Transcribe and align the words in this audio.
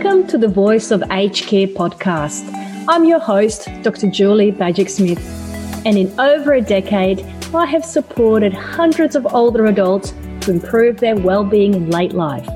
Welcome 0.00 0.28
to 0.28 0.38
the 0.38 0.46
Voice 0.46 0.92
of 0.92 1.02
Aged 1.10 1.48
Care 1.48 1.66
podcast. 1.66 2.48
I'm 2.88 3.04
your 3.04 3.18
host, 3.18 3.68
Dr. 3.82 4.08
Julie 4.08 4.52
Bajic 4.52 4.88
Smith, 4.88 5.18
and 5.84 5.98
in 5.98 6.20
over 6.20 6.52
a 6.52 6.60
decade, 6.60 7.26
I 7.52 7.66
have 7.66 7.84
supported 7.84 8.54
hundreds 8.54 9.16
of 9.16 9.26
older 9.34 9.66
adults 9.66 10.14
to 10.42 10.52
improve 10.52 10.98
their 10.98 11.16
well-being 11.16 11.74
in 11.74 11.90
late 11.90 12.12
life. 12.12 12.46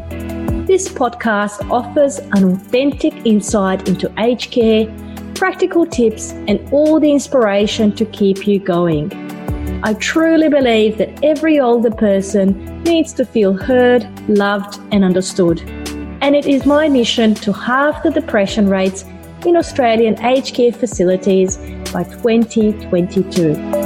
This 0.69 0.89
podcast 0.89 1.69
offers 1.69 2.21
an 2.21 2.45
authentic 2.45 3.13
insight 3.27 3.89
into 3.89 4.13
aged 4.21 4.53
care, 4.53 4.87
practical 5.35 5.85
tips, 5.85 6.31
and 6.47 6.61
all 6.73 7.01
the 7.01 7.11
inspiration 7.11 7.93
to 7.97 8.05
keep 8.05 8.47
you 8.47 8.61
going. 8.61 9.11
I 9.83 9.95
truly 9.95 10.49
believe 10.49 10.97
that 10.99 11.25
every 11.25 11.59
older 11.59 11.91
person 11.91 12.85
needs 12.85 13.13
to 13.15 13.25
feel 13.25 13.53
heard, 13.53 14.07
loved, 14.29 14.79
and 14.93 15.05
understood 15.05 15.82
and 16.23 16.37
it 16.37 16.47
is 16.47 16.65
my 16.65 16.89
mission 16.89 17.35
to 17.35 17.53
halve 17.53 18.01
the 18.05 18.11
depression 18.11 18.69
rates 18.69 19.05
in 19.45 19.57
Australian 19.57 20.19
aged 20.25 20.55
care 20.55 20.73
facilities 20.73 21.57
by 21.93 22.05
2022. 22.05 23.82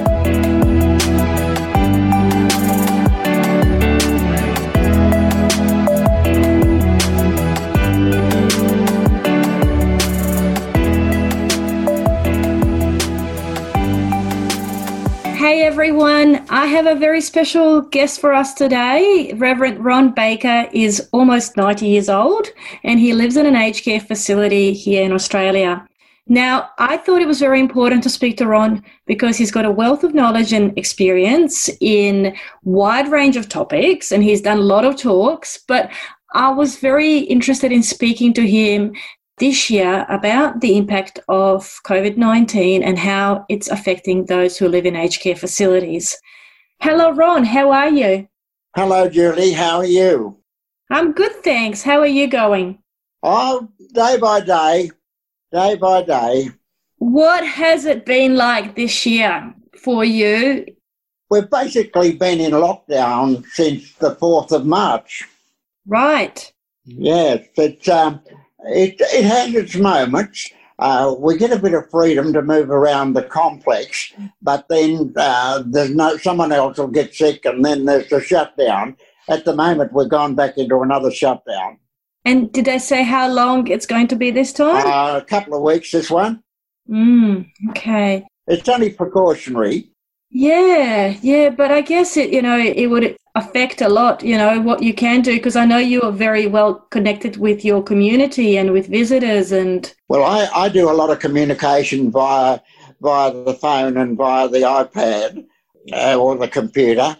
Everyone. 15.86 16.44
I 16.50 16.66
have 16.66 16.86
a 16.86 16.96
very 16.96 17.20
special 17.20 17.80
guest 17.80 18.20
for 18.20 18.32
us 18.32 18.54
today. 18.54 19.32
Reverend 19.36 19.84
Ron 19.84 20.12
Baker 20.12 20.68
is 20.72 21.08
almost 21.12 21.56
90 21.56 21.86
years 21.86 22.08
old 22.08 22.48
and 22.82 22.98
he 22.98 23.12
lives 23.12 23.36
in 23.36 23.46
an 23.46 23.54
aged 23.54 23.84
care 23.84 24.00
facility 24.00 24.72
here 24.72 25.04
in 25.04 25.12
Australia. 25.12 25.86
Now, 26.26 26.70
I 26.78 26.96
thought 26.96 27.22
it 27.22 27.28
was 27.28 27.38
very 27.38 27.60
important 27.60 28.02
to 28.02 28.10
speak 28.10 28.36
to 28.38 28.48
Ron 28.48 28.82
because 29.06 29.36
he's 29.36 29.52
got 29.52 29.64
a 29.64 29.70
wealth 29.70 30.02
of 30.02 30.12
knowledge 30.12 30.52
and 30.52 30.76
experience 30.76 31.70
in 31.80 32.36
wide 32.64 33.08
range 33.08 33.36
of 33.36 33.48
topics 33.48 34.10
and 34.10 34.24
he's 34.24 34.40
done 34.40 34.58
a 34.58 34.72
lot 34.74 34.84
of 34.84 34.96
talks, 34.96 35.56
but 35.68 35.88
I 36.34 36.50
was 36.50 36.78
very 36.78 37.18
interested 37.18 37.70
in 37.70 37.84
speaking 37.84 38.34
to 38.34 38.44
him 38.44 38.92
this 39.38 39.70
year 39.70 40.06
about 40.08 40.60
the 40.60 40.76
impact 40.76 41.20
of 41.28 41.80
COVID 41.84 42.16
19 42.16 42.82
and 42.82 42.98
how 42.98 43.44
it's 43.48 43.68
affecting 43.68 44.24
those 44.24 44.56
who 44.56 44.68
live 44.68 44.86
in 44.86 44.96
aged 44.96 45.20
care 45.20 45.36
facilities. 45.36 46.16
Hello, 46.80 47.10
Ron. 47.12 47.44
How 47.44 47.70
are 47.70 47.90
you? 47.90 48.28
Hello, 48.74 49.08
Julie. 49.08 49.52
How 49.52 49.78
are 49.78 49.86
you? 49.86 50.38
I'm 50.90 51.12
good, 51.12 51.32
thanks. 51.42 51.82
How 51.82 52.00
are 52.00 52.06
you 52.06 52.28
going? 52.28 52.78
Oh, 53.22 53.68
day 53.92 54.18
by 54.18 54.40
day, 54.40 54.90
day 55.52 55.74
by 55.76 56.02
day. 56.02 56.50
What 56.98 57.44
has 57.46 57.84
it 57.84 58.06
been 58.06 58.36
like 58.36 58.76
this 58.76 59.04
year 59.04 59.54
for 59.82 60.04
you? 60.04 60.64
We've 61.28 61.50
basically 61.50 62.12
been 62.12 62.40
in 62.40 62.52
lockdown 62.52 63.44
since 63.46 63.92
the 63.94 64.14
4th 64.14 64.52
of 64.52 64.64
March. 64.64 65.24
Right. 65.86 66.52
Yes, 66.84 67.46
it's 67.56 67.88
um, 67.88 68.20
it, 68.68 68.96
it 69.00 69.24
has 69.24 69.54
its 69.54 69.76
moments. 69.76 70.50
Uh, 70.78 71.14
we 71.18 71.38
get 71.38 71.52
a 71.52 71.58
bit 71.58 71.72
of 71.72 71.90
freedom 71.90 72.32
to 72.32 72.42
move 72.42 72.70
around 72.70 73.14
the 73.14 73.22
complex, 73.22 74.12
but 74.42 74.68
then 74.68 75.12
uh, 75.16 75.62
there's 75.66 75.94
no 75.94 76.16
someone 76.18 76.52
else 76.52 76.76
will 76.76 76.88
get 76.88 77.14
sick, 77.14 77.44
and 77.46 77.64
then 77.64 77.86
there's 77.86 78.08
the 78.08 78.20
shutdown. 78.20 78.96
At 79.28 79.44
the 79.44 79.56
moment, 79.56 79.92
we've 79.92 80.08
gone 80.08 80.34
back 80.34 80.58
into 80.58 80.80
another 80.80 81.10
shutdown. 81.10 81.78
And 82.26 82.52
did 82.52 82.64
they 82.64 82.78
say 82.78 83.04
how 83.04 83.28
long 83.28 83.68
it's 83.68 83.86
going 83.86 84.08
to 84.08 84.16
be 84.16 84.30
this 84.30 84.52
time? 84.52 84.86
Uh, 84.86 85.18
a 85.18 85.24
couple 85.24 85.54
of 85.54 85.62
weeks. 85.62 85.92
This 85.92 86.10
one. 86.10 86.42
Mm, 86.90 87.50
okay. 87.70 88.26
It's 88.46 88.68
only 88.68 88.90
precautionary. 88.90 89.90
Yeah, 90.30 91.16
yeah, 91.22 91.50
but 91.50 91.70
I 91.70 91.80
guess 91.80 92.16
it, 92.16 92.30
you 92.30 92.42
know, 92.42 92.58
it 92.58 92.88
would 92.88 93.16
affect 93.36 93.80
a 93.80 93.88
lot, 93.88 94.22
you 94.22 94.36
know, 94.36 94.60
what 94.60 94.82
you 94.82 94.92
can 94.92 95.22
do 95.22 95.34
because 95.34 95.56
I 95.56 95.64
know 95.64 95.78
you 95.78 96.02
are 96.02 96.12
very 96.12 96.46
well 96.46 96.74
connected 96.90 97.36
with 97.36 97.64
your 97.64 97.82
community 97.82 98.58
and 98.58 98.72
with 98.72 98.88
visitors 98.88 99.52
and. 99.52 99.92
Well, 100.08 100.24
I, 100.24 100.48
I 100.54 100.68
do 100.68 100.90
a 100.90 100.92
lot 100.92 101.10
of 101.10 101.20
communication 101.20 102.10
via 102.10 102.60
via 103.00 103.32
the 103.32 103.54
phone 103.54 103.96
and 103.96 104.16
via 104.16 104.48
the 104.48 104.60
iPad 104.60 105.44
uh, 105.92 106.16
or 106.16 106.36
the 106.36 106.48
computer. 106.48 107.16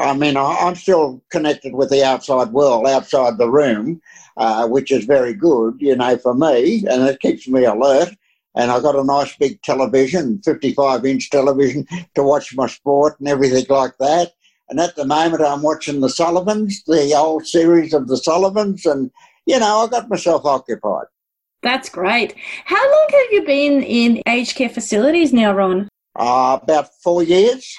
I 0.00 0.14
mean, 0.14 0.36
I, 0.36 0.68
am 0.68 0.74
still 0.74 1.22
connected 1.30 1.74
with 1.74 1.90
the 1.90 2.04
outside 2.04 2.52
world, 2.52 2.86
outside 2.86 3.38
the 3.38 3.50
room, 3.50 4.00
uh, 4.36 4.66
which 4.68 4.92
is 4.92 5.04
very 5.04 5.34
good, 5.34 5.76
you 5.78 5.96
know, 5.96 6.16
for 6.18 6.34
me, 6.34 6.84
and 6.88 7.02
it 7.02 7.20
keeps 7.20 7.48
me 7.48 7.64
alert 7.64 8.10
and 8.54 8.70
I 8.70 8.80
got 8.80 8.96
a 8.96 9.04
nice 9.04 9.34
big 9.36 9.62
television, 9.62 10.40
55 10.42 11.04
inch 11.06 11.30
television, 11.30 11.86
to 12.14 12.22
watch 12.22 12.54
my 12.54 12.66
sport 12.66 13.18
and 13.18 13.28
everything 13.28 13.66
like 13.68 13.96
that. 13.98 14.32
And 14.68 14.80
at 14.80 14.96
the 14.96 15.04
moment, 15.04 15.42
I'm 15.42 15.62
watching 15.62 16.00
the 16.00 16.08
Sullivans, 16.08 16.82
the 16.84 17.14
old 17.14 17.46
series 17.46 17.92
of 17.92 18.08
the 18.08 18.16
Sullivans, 18.16 18.86
and 18.86 19.10
you 19.46 19.58
know, 19.58 19.84
I 19.84 19.88
got 19.88 20.08
myself 20.08 20.44
occupied. 20.44 21.06
That's 21.62 21.88
great. 21.88 22.34
How 22.64 22.82
long 22.82 23.08
have 23.10 23.32
you 23.32 23.44
been 23.44 23.82
in 23.82 24.22
aged 24.26 24.56
care 24.56 24.68
facilities 24.68 25.32
now, 25.32 25.52
Ron? 25.52 25.88
Uh, 26.16 26.58
about 26.62 26.88
four 27.02 27.22
years. 27.22 27.76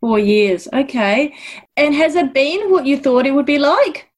Four 0.00 0.18
years, 0.18 0.66
okay. 0.72 1.34
And 1.76 1.94
has 1.94 2.14
it 2.14 2.32
been 2.32 2.70
what 2.70 2.86
you 2.86 2.96
thought 2.96 3.26
it 3.26 3.32
would 3.32 3.46
be 3.46 3.58
like? 3.58 4.09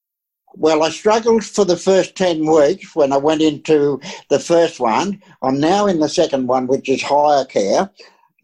Well, 0.54 0.82
I 0.82 0.90
struggled 0.90 1.44
for 1.44 1.64
the 1.64 1.76
first 1.76 2.14
10 2.16 2.44
weeks 2.44 2.94
when 2.94 3.12
I 3.12 3.16
went 3.16 3.42
into 3.42 4.00
the 4.28 4.38
first 4.38 4.80
one. 4.80 5.22
I'm 5.42 5.58
now 5.58 5.86
in 5.86 6.00
the 6.00 6.08
second 6.08 6.46
one, 6.46 6.66
which 6.66 6.88
is 6.88 7.02
higher 7.02 7.44
care. 7.44 7.90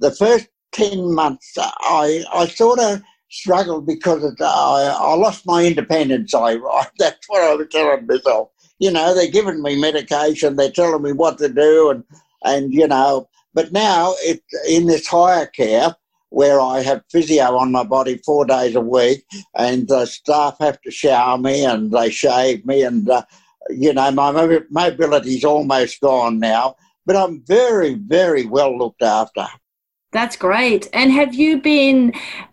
The 0.01 0.11
first 0.13 0.49
10 0.73 1.15
months, 1.15 1.55
I, 1.59 2.25
I 2.33 2.47
sort 2.47 2.79
of 2.79 3.03
struggled 3.31 3.87
because 3.87 4.25
it, 4.25 4.41
I, 4.41 4.97
I 4.99 5.15
lost 5.15 5.47
my 5.47 5.65
independence. 5.65 6.35
I, 6.35 6.57
that's 6.99 7.29
what 7.29 7.43
I 7.43 7.55
was 7.55 7.69
telling 7.71 8.07
myself. 8.07 8.51
You 8.79 8.91
know, 8.91 9.15
they're 9.15 9.31
giving 9.31 9.63
me 9.63 9.81
medication, 9.81 10.57
they're 10.57 10.71
telling 10.71 11.03
me 11.03 11.13
what 11.13 11.39
to 11.39 11.49
do, 11.49 11.91
and, 11.91 12.05
and 12.45 12.73
you 12.73 12.87
know, 12.87 13.29
but 13.53 13.73
now 13.73 14.15
it, 14.21 14.41
in 14.69 14.87
this 14.87 15.07
higher 15.07 15.47
care, 15.47 15.97
where 16.31 16.61
I 16.61 16.83
have 16.83 17.03
physio 17.11 17.57
on 17.57 17.73
my 17.73 17.85
body 17.85 18.19
four 18.25 18.45
days 18.45 18.75
a 18.75 18.81
week, 18.81 19.25
and 19.57 19.89
the 19.89 20.07
staff 20.07 20.57
have 20.61 20.81
to 20.83 20.91
shower 20.91 21.39
me 21.39 21.65
and 21.65 21.91
they 21.91 22.11
shave 22.11 22.67
me, 22.67 22.83
and 22.83 23.09
uh, 23.09 23.23
you 23.71 23.93
know 23.93 24.11
my 24.11 24.63
mobility's 24.71 25.45
almost 25.45 26.01
gone 26.01 26.39
now. 26.39 26.77
But 27.07 27.17
I'm 27.17 27.43
very, 27.47 27.95
very 27.95 28.45
well 28.45 28.77
looked 28.77 29.03
after. 29.03 29.47
That's 30.13 30.37
great. 30.37 30.89
And 30.93 31.13
have 31.13 31.35
you 31.35 31.61
been 31.61 32.13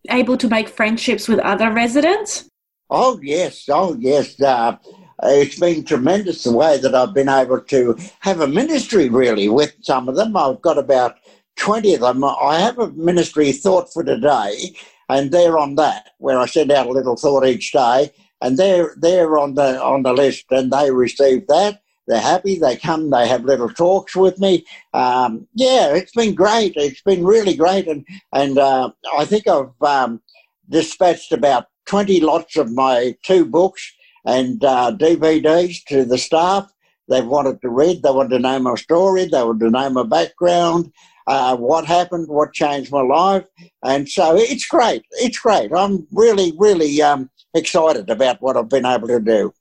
able 0.10 0.38
to 0.38 0.48
make 0.48 0.70
friendships 0.70 1.28
with 1.28 1.40
other 1.40 1.72
residents? 1.72 2.50
Oh 2.90 3.20
yes, 3.22 3.66
oh 3.70 3.96
yes. 4.00 4.40
Uh, 4.42 4.78
it's 5.24 5.60
been 5.60 5.84
tremendous 5.84 6.44
the 6.44 6.52
way 6.52 6.78
that 6.78 6.94
I've 6.94 7.14
been 7.14 7.30
able 7.30 7.62
to 7.62 7.98
have 8.20 8.42
a 8.42 8.48
ministry 8.48 9.10
really 9.10 9.48
with 9.50 9.74
some 9.82 10.10
of 10.10 10.16
them. 10.16 10.36
I've 10.36 10.62
got 10.62 10.78
about 10.78 11.16
20 11.58 11.96
of 11.96 12.02
them. 12.02 12.24
I 12.24 12.60
have 12.60 12.80
a 12.80 12.92
ministry 12.92 13.52
thought 13.52 13.92
for 13.92 14.04
today, 14.04 14.76
and 15.10 15.32
they're 15.32 15.58
on 15.58 15.76
that, 15.76 16.12
where 16.18 16.40
I 16.40 16.46
send 16.46 16.72
out 16.72 16.88
a 16.88 16.92
little 16.92 17.16
thought 17.16 17.46
each 17.46 17.72
day, 17.72 18.12
and 18.42 18.58
they're 18.58 18.96
they're 19.00 19.38
on 19.38 19.56
the 19.56 19.82
on 19.82 20.04
the 20.04 20.14
list, 20.14 20.46
and 20.52 20.72
they 20.72 20.92
receive 20.92 21.48
that. 21.48 21.82
They're 22.08 22.22
happy. 22.22 22.60
They 22.60 22.76
come. 22.76 23.10
They 23.10 23.28
have 23.28 23.46
little 23.46 23.70
talks 23.70 24.16
with 24.16 24.40
me. 24.40 24.66
Um, 24.94 25.48
yeah, 25.56 25.94
it's 25.96 26.12
been 26.12 26.36
great. 26.36 26.74
It's 26.76 27.02
been 27.02 27.26
really 27.26 27.56
great, 27.56 27.88
and 27.88 28.06
and 28.34 28.58
uh, 28.58 28.92
I 29.18 29.26
think 29.26 29.48
I've 29.48 29.82
um, 29.82 30.22
dispatched 30.70 31.32
about 31.32 31.66
twenty 31.86 32.20
lots 32.20 32.58
of 32.58 32.72
my 32.72 33.16
two 33.24 33.46
books 33.46 33.92
and 34.26 34.64
uh, 34.64 34.92
DVDs 34.96 35.84
to 35.86 36.06
the 36.06 36.18
staff. 36.18 36.72
They 37.08 37.22
wanted 37.22 37.62
to 37.62 37.70
read. 37.70 38.02
They 38.02 38.10
wanted 38.10 38.30
to 38.30 38.40
know 38.40 38.60
my 38.60 38.76
story. 38.76 39.26
They 39.26 39.44
wanted 39.44 39.66
to 39.66 39.70
know 39.70 39.90
my 39.90 40.04
background 40.04 40.92
uh, 41.28 41.56
what 41.56 41.86
happened, 41.86 42.28
what 42.28 42.54
changed 42.54 42.92
my 42.92 43.02
life. 43.02 43.46
And 43.84 44.08
so 44.08 44.36
it's 44.38 44.68
great. 44.68 45.04
It's 45.12 45.40
great. 45.40 45.72
I'm 45.74 46.08
really, 46.12 46.54
really 46.58 47.02
um, 47.02 47.30
excited 47.54 48.10
about 48.10 48.42
what 48.42 48.58
I've 48.58 48.70
been 48.70 48.86
able 48.86 49.08
to 49.08 49.20
do. 49.20 49.54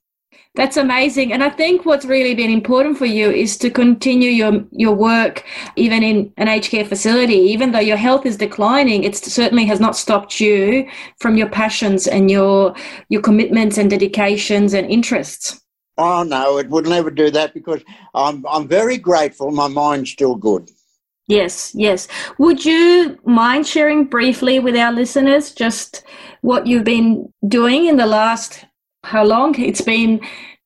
That's 0.56 0.76
amazing. 0.76 1.32
And 1.32 1.42
I 1.42 1.50
think 1.50 1.84
what's 1.84 2.04
really 2.04 2.32
been 2.32 2.50
important 2.50 2.96
for 2.96 3.06
you 3.06 3.28
is 3.28 3.56
to 3.58 3.70
continue 3.70 4.30
your, 4.30 4.64
your 4.70 4.94
work 4.94 5.44
even 5.74 6.04
in 6.04 6.32
an 6.36 6.46
aged 6.46 6.70
care 6.70 6.84
facility. 6.84 7.34
Even 7.34 7.72
though 7.72 7.80
your 7.80 7.96
health 7.96 8.24
is 8.24 8.36
declining, 8.36 9.02
it 9.02 9.16
certainly 9.16 9.64
has 9.66 9.80
not 9.80 9.96
stopped 9.96 10.38
you 10.38 10.88
from 11.18 11.36
your 11.36 11.48
passions 11.48 12.06
and 12.06 12.30
your 12.30 12.74
your 13.08 13.20
commitments 13.20 13.78
and 13.78 13.90
dedications 13.90 14.74
and 14.74 14.88
interests. 14.88 15.60
Oh 15.98 16.22
no, 16.22 16.58
it 16.58 16.68
would 16.70 16.86
never 16.86 17.10
do 17.10 17.30
that 17.32 17.52
because 17.52 17.82
I'm 18.14 18.44
I'm 18.48 18.68
very 18.68 18.96
grateful. 18.96 19.50
My 19.50 19.66
mind's 19.66 20.12
still 20.12 20.36
good. 20.36 20.70
Yes, 21.26 21.72
yes. 21.74 22.06
Would 22.38 22.64
you 22.64 23.18
mind 23.24 23.66
sharing 23.66 24.04
briefly 24.04 24.58
with 24.58 24.76
our 24.76 24.92
listeners 24.92 25.52
just 25.52 26.04
what 26.42 26.66
you've 26.66 26.84
been 26.84 27.32
doing 27.48 27.86
in 27.86 27.96
the 27.96 28.06
last, 28.06 28.66
how 29.04 29.24
long? 29.24 29.58
It's 29.58 29.80
been 29.80 30.20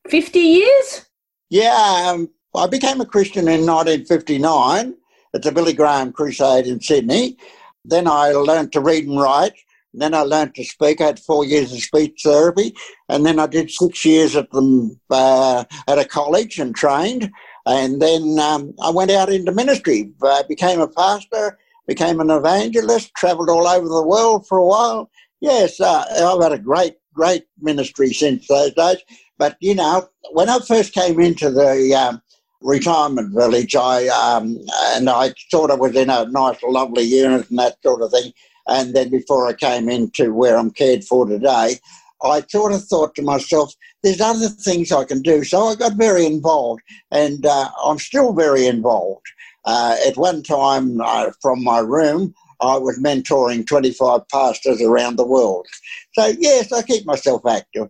50 0.09 0.39
years? 0.39 1.07
Yeah, 1.49 2.11
um, 2.11 2.29
I 2.55 2.67
became 2.67 3.01
a 3.01 3.07
Christian 3.07 3.47
in 3.47 3.67
1959 3.67 4.95
at 5.35 5.43
the 5.43 5.53
Billy 5.53 5.73
Graham 5.73 6.13
Crusade 6.13 6.67
in 6.67 6.81
Sydney. 6.81 7.37
Then 7.85 8.09
I 8.09 8.31
learned 8.31 8.73
to 8.73 8.81
read 8.81 9.07
and 9.07 9.21
write. 9.21 9.53
Then 9.95 10.13
I 10.13 10.21
learned 10.21 10.55
to 10.57 10.65
speak. 10.65 11.01
I 11.01 11.07
had 11.07 11.19
four 11.21 11.45
years 11.45 11.73
of 11.73 11.81
speech 11.81 12.21
therapy, 12.23 12.75
and 13.09 13.25
then 13.25 13.39
I 13.39 13.47
did 13.47 13.71
six 13.71 14.05
years 14.05 14.37
at 14.37 14.51
the 14.51 14.97
uh, 15.11 15.65
at 15.87 15.99
a 15.99 16.05
college 16.05 16.59
and 16.59 16.75
trained. 16.75 17.31
And 17.69 18.01
then 18.01 18.39
um, 18.39 18.75
I 18.83 18.89
went 18.89 19.11
out 19.11 19.29
into 19.29 19.53
ministry. 19.53 20.11
I 20.23 20.43
became 20.49 20.81
a 20.81 20.89
pastor, 20.89 21.59
became 21.87 22.19
an 22.19 22.31
evangelist, 22.31 23.15
travelled 23.15 23.51
all 23.51 23.69
over 23.69 23.87
the 23.87 24.07
world 24.07 24.47
for 24.47 24.57
a 24.57 24.65
while. 24.67 25.11
Yes, 25.41 25.79
uh, 25.79 26.05
I've 26.11 26.43
had 26.43 26.53
a 26.53 26.59
great, 26.59 26.95
great 27.13 27.45
ministry 27.61 28.15
since 28.15 28.49
those 28.49 28.73
days. 28.73 28.97
But 29.37 29.59
you 29.61 29.75
know, 29.75 30.09
when 30.33 30.49
I 30.49 30.61
first 30.61 30.95
came 30.95 31.21
into 31.21 31.51
the 31.51 31.95
um, 31.95 32.23
retirement 32.63 33.35
village, 33.35 33.77
I 33.77 34.09
um, 34.09 34.59
and 34.95 35.11
I 35.11 35.35
thought 35.51 35.71
I 35.71 35.75
was 35.75 35.95
in 35.95 36.09
a 36.09 36.25
nice, 36.25 36.57
lovely 36.63 37.05
unit 37.05 37.51
and 37.51 37.59
that 37.59 37.77
sort 37.83 38.01
of 38.01 38.11
thing. 38.11 38.33
And 38.67 38.95
then 38.95 39.11
before 39.11 39.47
I 39.47 39.53
came 39.53 39.91
into 39.91 40.33
where 40.33 40.57
I'm 40.57 40.71
cared 40.71 41.05
for 41.05 41.27
today, 41.27 41.77
I 42.23 42.43
sort 42.49 42.73
of 42.73 42.85
thought 42.85 43.15
to 43.15 43.23
myself, 43.23 43.73
there's 44.03 44.21
other 44.21 44.49
things 44.49 44.93
I 44.93 45.05
can 45.05 45.23
do. 45.23 45.45
So 45.45 45.69
I 45.69 45.75
got 45.75 45.95
very 45.95 46.27
involved, 46.27 46.83
and 47.11 47.45
uh, 47.47 47.71
I'm 47.85 47.99
still 47.99 48.33
very 48.33 48.67
involved. 48.67 49.27
Uh, 49.65 49.97
at 50.07 50.17
one 50.17 50.43
time, 50.43 51.01
uh, 51.01 51.31
from 51.43 51.63
my 51.63 51.79
room, 51.79 52.35
I 52.61 52.77
was 52.77 52.99
mentoring 52.99 53.67
25 53.67 54.27
pastors 54.29 54.81
around 54.81 55.17
the 55.17 55.27
world. 55.27 55.67
So, 56.13 56.33
yes, 56.39 56.73
I 56.73 56.83
keep 56.83 57.07
myself 57.07 57.47
active. 57.47 57.89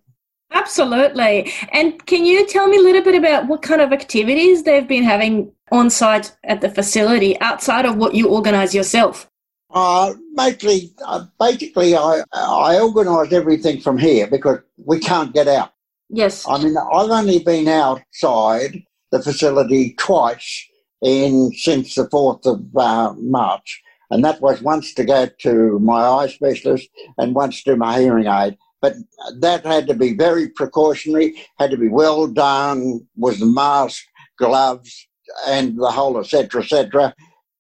Absolutely. 0.51 1.53
And 1.73 2.05
can 2.07 2.25
you 2.25 2.47
tell 2.47 2.69
me 2.69 2.79
a 2.79 2.83
little 2.83 3.03
bit 3.03 3.15
about 3.15 3.49
what 3.49 3.63
kind 3.63 3.81
of 3.81 3.93
activities 3.93 4.63
they've 4.63 4.89
been 4.89 5.05
having 5.05 5.53
on 5.71 5.91
site 5.91 6.35
at 6.45 6.63
the 6.63 6.71
facility 6.71 7.39
outside 7.41 7.85
of 7.85 7.97
what 7.97 8.15
you 8.15 8.29
organise 8.29 8.75
yourself? 8.75 9.31
Uh, 9.71 10.15
mostly, 10.33 10.93
uh, 11.05 11.27
basically, 11.39 11.95
I, 11.95 12.23
I 12.33 12.81
organise 12.81 13.33
everything 13.33 13.81
from 13.81 13.99
here 13.99 14.27
because 14.27 14.61
we 14.77 14.99
can't 14.99 15.35
get 15.35 15.47
out. 15.47 15.73
Yes. 16.09 16.47
I 16.49 16.63
mean, 16.63 16.77
I've 16.77 17.11
only 17.11 17.41
been 17.41 17.69
outside 17.69 18.83
the 19.13 19.23
facility 19.23 19.95
twice 19.99 20.67
in 21.03 21.53
since 21.53 21.95
the 21.95 22.09
4th 22.09 22.47
of 22.47 22.77
uh, 22.77 23.15
March. 23.19 23.83
And 24.11 24.25
that 24.25 24.41
was 24.41 24.63
once 24.63 24.95
to 24.95 25.05
go 25.05 25.29
to 25.41 25.79
my 25.81 26.01
eye 26.01 26.29
specialist 26.29 26.89
and 27.19 27.35
once 27.35 27.63
to 27.65 27.77
my 27.77 28.01
hearing 28.01 28.27
aid. 28.27 28.57
But 28.81 28.95
that 29.41 29.67
had 29.67 29.87
to 29.89 29.95
be 29.95 30.15
very 30.15 30.49
precautionary, 30.49 31.35
had 31.59 31.71
to 31.73 31.77
be 31.77 31.89
well 31.89 32.27
done, 32.27 33.07
was 33.17 33.39
the 33.39 33.47
mask, 33.47 34.03
gloves, 34.39 35.09
and 35.47 35.77
the 35.79 35.91
whole, 35.91 36.19
etc., 36.19 36.63
etc. 36.63 37.15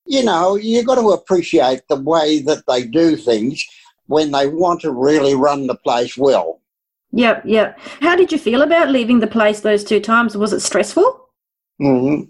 You 0.08 0.24
know, 0.24 0.56
you've 0.56 0.86
got 0.86 0.94
to 0.94 1.10
appreciate 1.10 1.82
the 1.88 2.00
way 2.00 2.40
that 2.40 2.64
they 2.66 2.84
do 2.84 3.14
things 3.14 3.64
when 4.06 4.32
they 4.32 4.46
want 4.46 4.80
to 4.80 4.90
really 4.90 5.34
run 5.34 5.66
the 5.66 5.74
place 5.74 6.16
well. 6.16 6.62
Yep, 7.12 7.42
yep. 7.44 7.78
How 8.00 8.16
did 8.16 8.32
you 8.32 8.38
feel 8.38 8.62
about 8.62 8.88
leaving 8.88 9.20
the 9.20 9.26
place 9.26 9.60
those 9.60 9.84
two 9.84 10.00
times? 10.00 10.34
Was 10.34 10.54
it 10.54 10.60
stressful? 10.60 11.28
Mm-hmm. 11.80 12.24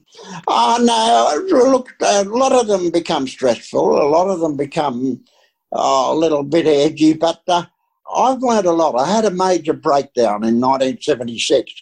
Oh, 0.48 0.78
no, 0.82 1.70
look, 1.70 1.94
a 2.02 2.24
lot 2.24 2.52
of 2.52 2.66
them 2.66 2.90
become 2.90 3.28
stressful. 3.28 4.02
A 4.02 4.10
lot 4.10 4.28
of 4.28 4.40
them 4.40 4.56
become 4.56 5.24
uh, 5.72 6.08
a 6.08 6.14
little 6.14 6.42
bit 6.42 6.66
edgy, 6.66 7.14
but 7.14 7.42
uh, 7.46 7.64
I've 8.12 8.42
learned 8.42 8.66
a 8.66 8.72
lot. 8.72 8.98
I 8.98 9.10
had 9.10 9.24
a 9.24 9.30
major 9.30 9.72
breakdown 9.72 10.44
in 10.44 10.60
1976, 10.60 11.72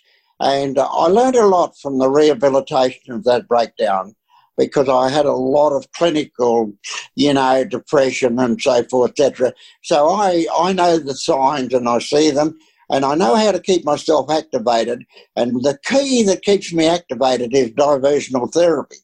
and 0.41 0.77
uh, 0.77 0.87
I 0.87 1.07
learned 1.07 1.37
a 1.37 1.47
lot 1.47 1.77
from 1.79 1.99
the 1.99 2.09
rehabilitation 2.09 3.15
of 3.15 3.25
that 3.25 3.49
breakdown 3.49 4.15
because 4.57 4.89
I 4.89 5.11
had 5.11 5.27
a 5.27 5.33
lot 5.33 5.73
of 5.73 5.91
clinical, 5.93 6.73
you 7.15 7.35
know, 7.35 7.65
depression 7.65 8.39
and 8.39 8.61
so 8.61 8.83
forth, 8.85 9.11
etc. 9.11 9.53
So 9.83 10.09
I, 10.11 10.47
I 10.59 10.73
know 10.73 10.99
the 10.99 11.15
signs 11.15 11.75
and 11.75 11.89
I 11.89 11.99
see 11.99 12.31
them 12.31 12.59
and 12.91 13.05
I 13.05 13.15
know 13.15 13.35
how 13.35 13.53
to 13.53 13.61
keep 13.61 13.85
myself 13.85 14.31
activated. 14.31 15.05
And 15.35 15.63
the 15.63 15.79
key 15.85 16.23
that 16.25 16.43
keeps 16.43 16.73
me 16.73 16.87
activated 16.87 17.55
is 17.55 17.71
diversional 17.71 18.53
therapy. 18.53 18.97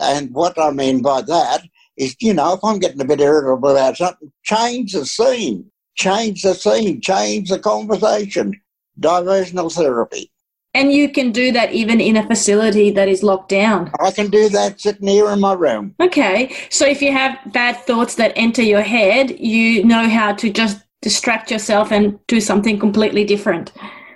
And 0.00 0.32
what 0.32 0.58
I 0.58 0.70
mean 0.70 1.02
by 1.02 1.22
that 1.22 1.62
is, 1.96 2.16
you 2.20 2.32
know, 2.32 2.54
if 2.54 2.60
I'm 2.64 2.78
getting 2.78 3.00
a 3.00 3.06
bit 3.06 3.20
irritable 3.20 3.70
about 3.70 3.98
something, 3.98 4.32
change 4.42 4.92
the 4.92 5.04
scene, 5.04 5.70
change 5.96 6.42
the 6.42 6.54
scene, 6.54 7.00
change 7.00 7.50
the 7.50 7.58
conversation. 7.58 8.60
Diversional 8.98 9.72
therapy. 9.72 10.30
And 10.74 10.92
you 10.92 11.10
can 11.10 11.32
do 11.32 11.52
that 11.52 11.72
even 11.72 12.00
in 12.00 12.16
a 12.16 12.26
facility 12.26 12.90
that 12.90 13.08
is 13.08 13.22
locked 13.22 13.50
down. 13.50 13.90
I 14.00 14.10
can 14.10 14.30
do 14.30 14.48
that 14.48 14.80
sitting 14.80 15.08
here 15.08 15.30
in 15.30 15.40
my 15.40 15.52
room. 15.52 15.94
Okay. 16.00 16.54
So 16.70 16.86
if 16.86 17.02
you 17.02 17.12
have 17.12 17.38
bad 17.52 17.76
thoughts 17.76 18.14
that 18.14 18.32
enter 18.36 18.62
your 18.62 18.80
head, 18.80 19.38
you 19.38 19.84
know 19.84 20.08
how 20.08 20.32
to 20.32 20.50
just 20.50 20.82
distract 21.02 21.50
yourself 21.50 21.92
and 21.92 22.18
do 22.26 22.40
something 22.40 22.78
completely 22.78 23.24
different? 23.24 23.72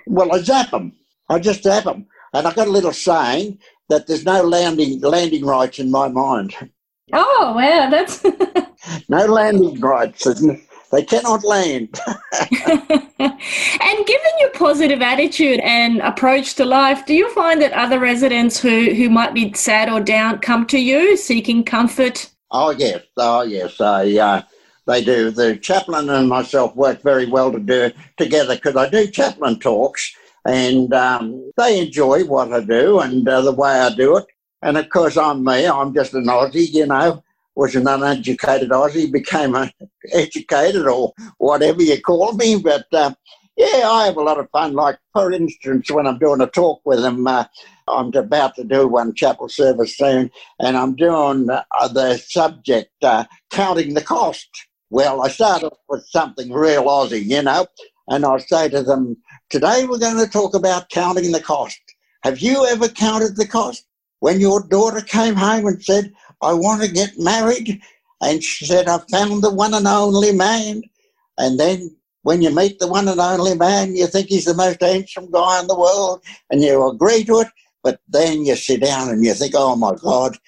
Well, 0.07 0.33
I 0.33 0.39
zap 0.39 0.71
them. 0.71 0.93
I 1.29 1.41
just 1.41 1.65
zap 1.65 1.85
them. 1.85 2.07
And 2.33 2.47
I 2.47 2.55
got 2.55 2.69
a 2.69 2.71
little 2.71 2.93
saying 2.93 3.59
that 3.89 4.07
there's 4.07 4.25
no 4.25 4.43
landing 4.43 5.01
landing 5.01 5.45
rights 5.45 5.79
in 5.79 5.91
my 5.91 6.09
mind. 6.09 6.55
Oh, 7.13 7.53
wow, 7.55 7.89
that's 7.91 8.25
no 9.09 9.27
landing 9.27 9.79
rights. 9.81 10.27
They 10.93 11.03
cannot 11.03 11.45
land. 11.45 11.99
and 13.19 14.07
given 14.07 14.33
your 14.39 14.51
positive 14.55 15.03
attitude 15.03 15.61
and 15.61 16.01
approach 16.01 16.55
to 16.55 16.65
life, 16.65 17.05
do 17.07 17.15
you 17.15 17.29
find 17.35 17.61
that 17.63 17.73
other 17.73 17.99
residents 17.99 18.59
who, 18.59 18.95
who 18.95 19.11
might 19.11 19.35
be 19.35 19.53
sad 19.55 19.89
or 19.91 20.01
down 20.01 20.39
come 20.39 20.67
to 20.69 20.79
you 20.79 21.17
seeking 21.17 21.65
comfort? 21.65 22.31
Oh 22.51 22.71
yes, 22.71 23.03
oh 23.17 23.43
yes. 23.43 23.81
I 23.81 24.17
uh, 24.17 24.43
they 24.87 25.03
do. 25.03 25.31
The 25.31 25.57
chaplain 25.57 26.09
and 26.09 26.29
myself 26.29 26.75
work 26.77 27.03
very 27.03 27.27
well 27.27 27.51
to 27.53 27.59
do 27.59 27.91
together 28.17 28.55
because 28.55 28.77
I 28.77 28.89
do 28.89 29.09
chaplain 29.09 29.59
talks, 29.59 30.15
and 30.47 30.93
um, 30.95 31.51
they 31.57 31.81
enjoy 31.81 32.25
what 32.25 32.53
I 32.53 32.61
do 32.61 33.01
and 33.01 33.29
uh, 33.29 33.41
the 33.41 33.53
way 33.53 33.73
I 33.73 33.95
do 33.95 34.17
it. 34.19 34.27
And 34.63 34.79
of 34.79 34.89
course, 34.89 35.17
I'm 35.17 35.45
me. 35.45 35.67
I'm 35.67 35.93
just 35.93 36.15
an 36.15 36.27
Aussie, 36.27 36.73
you 36.73 36.87
know. 36.87 37.23
Was 37.57 37.75
an 37.75 37.89
uneducated 37.89 38.69
Aussie, 38.69 39.11
became 39.11 39.57
educated 40.13 40.87
or 40.87 41.13
whatever 41.39 41.83
you 41.83 42.01
call 42.01 42.33
me. 42.35 42.61
But 42.61 42.87
uh, 42.93 43.15
yeah, 43.57 43.89
I 43.89 44.05
have 44.07 44.19
a 44.19 44.23
lot 44.23 44.39
of 44.39 44.51
fun. 44.51 44.75
Like 44.75 44.99
for 45.13 45.33
instance, 45.33 45.91
when 45.91 46.07
I'm 46.07 46.19
doing 46.19 46.43
a 46.43 46.47
talk 46.47 46.83
with 46.85 47.01
them, 47.01 47.27
uh, 47.27 47.45
I'm 47.89 48.13
about 48.15 48.55
to 48.57 48.65
do 48.65 48.87
one 48.87 49.15
chapel 49.15 49.49
service 49.49 49.97
soon, 49.97 50.31
and 50.61 50.77
I'm 50.77 50.95
doing 50.95 51.49
uh, 51.49 51.89
the 51.89 52.19
subject 52.19 52.93
uh, 53.03 53.25
counting 53.51 53.95
the 53.95 54.03
cost. 54.03 54.49
Well, 54.91 55.23
I 55.23 55.29
start 55.29 55.65
off 55.65 55.79
with 55.89 56.07
something 56.07 56.53
real 56.53 56.85
Aussie, 56.85 57.25
you 57.25 57.43
know, 57.43 57.67
and 58.09 58.25
I 58.25 58.39
say 58.39 58.69
to 58.69 58.83
them, 58.83 59.17
Today 59.49 59.87
we're 59.87 59.99
going 59.99 60.25
to 60.25 60.31
talk 60.31 60.55
about 60.55 60.91
counting 60.91 61.33
the 61.33 61.41
cost. 61.41 61.81
Have 62.23 62.41
you 62.41 62.67
ever 62.67 62.89
counted 62.89 63.37
the 63.37 63.47
cost? 63.47 63.87
When 64.21 64.41
your 64.41 64.67
daughter 64.67 65.01
came 65.01 65.35
home 65.37 65.67
and 65.67 65.83
said, 65.83 66.13
I 66.47 66.53
want 66.53 66.81
to 66.83 66.89
get 66.89 67.19
married, 67.19 67.83
and 68.21 68.43
she 68.43 68.67
said, 68.67 68.87
I 68.87 68.99
found 69.11 69.43
the 69.43 69.53
one 69.53 69.75
and 69.75 69.87
only 69.87 70.31
man. 70.31 70.83
And 71.39 71.59
then 71.59 71.97
when 72.23 72.41
you 72.41 72.55
meet 72.55 72.79
the 72.79 72.87
one 72.87 73.09
and 73.09 73.19
only 73.19 73.57
man, 73.57 73.97
you 73.97 74.07
think 74.07 74.29
he's 74.29 74.45
the 74.45 74.55
most 74.55 74.81
handsome 74.81 75.29
guy 75.31 75.61
in 75.61 75.67
the 75.67 75.79
world, 75.79 76.23
and 76.49 76.63
you 76.63 76.89
agree 76.89 77.25
to 77.25 77.41
it. 77.41 77.49
But 77.83 78.01
then 78.09 78.45
you 78.45 78.55
sit 78.55 78.83
down 78.83 79.09
and 79.09 79.25
you 79.25 79.35
think, 79.35 79.55
oh 79.57 79.75
my 79.75 79.97
God, 80.01 80.39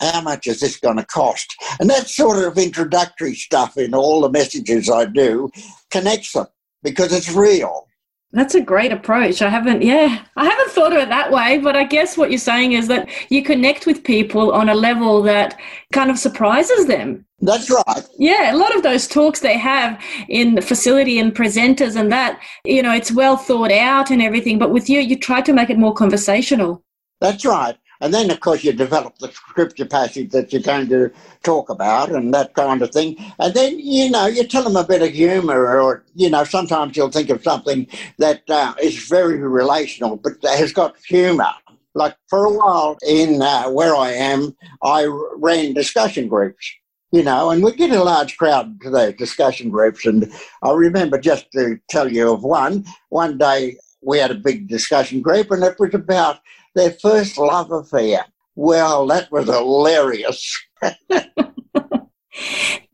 how 0.00 0.20
much 0.20 0.46
is 0.46 0.60
this 0.60 0.78
going 0.78 0.96
to 0.98 1.06
cost? 1.06 1.56
And 1.80 1.90
that 1.90 2.08
sort 2.08 2.38
of 2.44 2.56
introductory 2.56 3.34
stuff 3.34 3.76
in 3.76 3.94
all 3.94 4.20
the 4.20 4.30
messages 4.30 4.88
I 4.88 5.06
do 5.06 5.50
connects 5.90 6.34
them 6.34 6.46
because 6.84 7.12
it's 7.12 7.32
real. 7.32 7.87
That's 8.32 8.54
a 8.54 8.60
great 8.60 8.92
approach. 8.92 9.40
I 9.40 9.48
haven't, 9.48 9.82
yeah, 9.82 10.22
I 10.36 10.44
haven't 10.44 10.70
thought 10.70 10.92
of 10.92 10.98
it 10.98 11.08
that 11.08 11.32
way, 11.32 11.58
but 11.58 11.76
I 11.76 11.84
guess 11.84 12.18
what 12.18 12.30
you're 12.30 12.38
saying 12.38 12.72
is 12.72 12.86
that 12.88 13.08
you 13.30 13.42
connect 13.42 13.86
with 13.86 14.04
people 14.04 14.52
on 14.52 14.68
a 14.68 14.74
level 14.74 15.22
that 15.22 15.58
kind 15.92 16.10
of 16.10 16.18
surprises 16.18 16.86
them. 16.86 17.24
That's 17.40 17.70
right. 17.70 18.06
Yeah, 18.18 18.52
a 18.52 18.58
lot 18.58 18.76
of 18.76 18.82
those 18.82 19.08
talks 19.08 19.40
they 19.40 19.56
have 19.56 20.02
in 20.28 20.56
the 20.56 20.60
facility 20.60 21.18
and 21.18 21.34
presenters 21.34 21.96
and 21.96 22.12
that, 22.12 22.40
you 22.64 22.82
know, 22.82 22.92
it's 22.92 23.12
well 23.12 23.38
thought 23.38 23.72
out 23.72 24.10
and 24.10 24.20
everything, 24.20 24.58
but 24.58 24.72
with 24.72 24.90
you, 24.90 25.00
you 25.00 25.18
try 25.18 25.40
to 25.40 25.52
make 25.54 25.70
it 25.70 25.78
more 25.78 25.94
conversational. 25.94 26.84
That's 27.20 27.46
right. 27.46 27.78
And 28.00 28.14
then, 28.14 28.30
of 28.30 28.40
course, 28.40 28.62
you 28.62 28.72
develop 28.72 29.18
the 29.18 29.30
scripture 29.32 29.86
passage 29.86 30.30
that 30.30 30.52
you're 30.52 30.62
going 30.62 30.88
to 30.88 31.10
talk 31.42 31.68
about 31.68 32.10
and 32.10 32.32
that 32.32 32.54
kind 32.54 32.80
of 32.82 32.90
thing. 32.90 33.16
And 33.38 33.54
then, 33.54 33.78
you 33.78 34.10
know, 34.10 34.26
you 34.26 34.44
tell 34.44 34.64
them 34.64 34.76
a 34.76 34.84
bit 34.84 35.02
of 35.02 35.10
humor, 35.10 35.80
or, 35.80 36.04
you 36.14 36.30
know, 36.30 36.44
sometimes 36.44 36.96
you'll 36.96 37.10
think 37.10 37.30
of 37.30 37.42
something 37.42 37.86
that 38.18 38.42
uh, 38.48 38.74
is 38.82 39.08
very 39.08 39.38
relational 39.38 40.16
but 40.16 40.34
has 40.44 40.72
got 40.72 40.96
humor. 41.06 41.52
Like 41.94 42.16
for 42.28 42.44
a 42.44 42.52
while 42.52 42.98
in 43.06 43.42
uh, 43.42 43.68
where 43.70 43.96
I 43.96 44.10
am, 44.12 44.54
I 44.82 45.06
ran 45.36 45.74
discussion 45.74 46.28
groups 46.28 46.70
you 47.10 47.22
know, 47.22 47.50
and 47.50 47.62
we 47.62 47.72
get 47.72 47.90
a 47.90 48.04
large 48.04 48.36
crowd 48.36 48.80
to 48.82 48.90
those 48.90 49.14
discussion 49.14 49.70
groups. 49.70 50.04
And 50.04 50.30
I 50.62 50.72
remember 50.72 51.18
just 51.18 51.50
to 51.52 51.78
tell 51.88 52.12
you 52.12 52.32
of 52.32 52.42
one, 52.42 52.84
one 53.08 53.38
day 53.38 53.78
we 54.02 54.18
had 54.18 54.30
a 54.30 54.34
big 54.34 54.68
discussion 54.68 55.20
group 55.20 55.50
and 55.50 55.62
it 55.64 55.78
was 55.78 55.94
about 55.94 56.40
their 56.78 56.92
first 56.92 57.36
love 57.38 57.72
affair. 57.72 58.24
Well, 58.54 59.06
that 59.08 59.30
was 59.30 59.46
hilarious. 59.46 60.58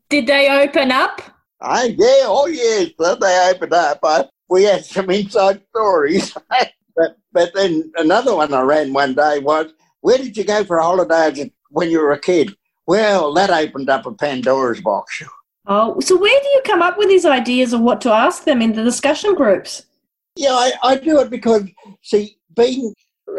Did 0.09 0.27
they 0.27 0.49
open 0.49 0.91
up? 0.91 1.21
I, 1.61 1.95
yeah, 1.97 2.25
oh 2.25 2.47
yes, 2.47 2.91
they 2.97 3.51
opened 3.51 3.73
up. 3.73 3.99
I, 4.03 4.25
we 4.49 4.63
had 4.63 4.85
some 4.85 5.09
inside 5.09 5.61
stories. 5.69 6.35
but, 6.95 7.17
but 7.31 7.53
then 7.53 7.91
another 7.97 8.35
one 8.35 8.53
I 8.53 8.61
ran 8.61 8.93
one 8.93 9.13
day 9.13 9.39
was, 9.39 9.71
where 10.01 10.17
did 10.17 10.37
you 10.37 10.43
go 10.43 10.63
for 10.63 10.79
holidays 10.79 11.49
when 11.69 11.89
you 11.89 11.99
were 11.99 12.11
a 12.11 12.19
kid? 12.19 12.55
Well, 12.87 13.33
that 13.33 13.49
opened 13.49 13.89
up 13.89 14.05
a 14.05 14.13
Pandora's 14.13 14.81
box. 14.81 15.23
Oh, 15.67 15.99
so 15.99 16.15
where 16.15 16.39
do 16.39 16.47
you 16.49 16.61
come 16.63 16.83
up 16.83 16.97
with 16.97 17.09
these 17.09 17.25
ideas 17.25 17.73
of 17.73 17.81
what 17.81 18.01
to 18.01 18.11
ask 18.11 18.43
them 18.43 18.61
in 18.61 18.73
the 18.73 18.83
discussion 18.83 19.33
groups? 19.33 19.87
Yeah, 20.35 20.51
I, 20.51 20.73
I 20.83 20.97
do 20.97 21.19
it 21.21 21.31
because, 21.31 21.63
see, 22.03 22.37
being, 22.55 22.93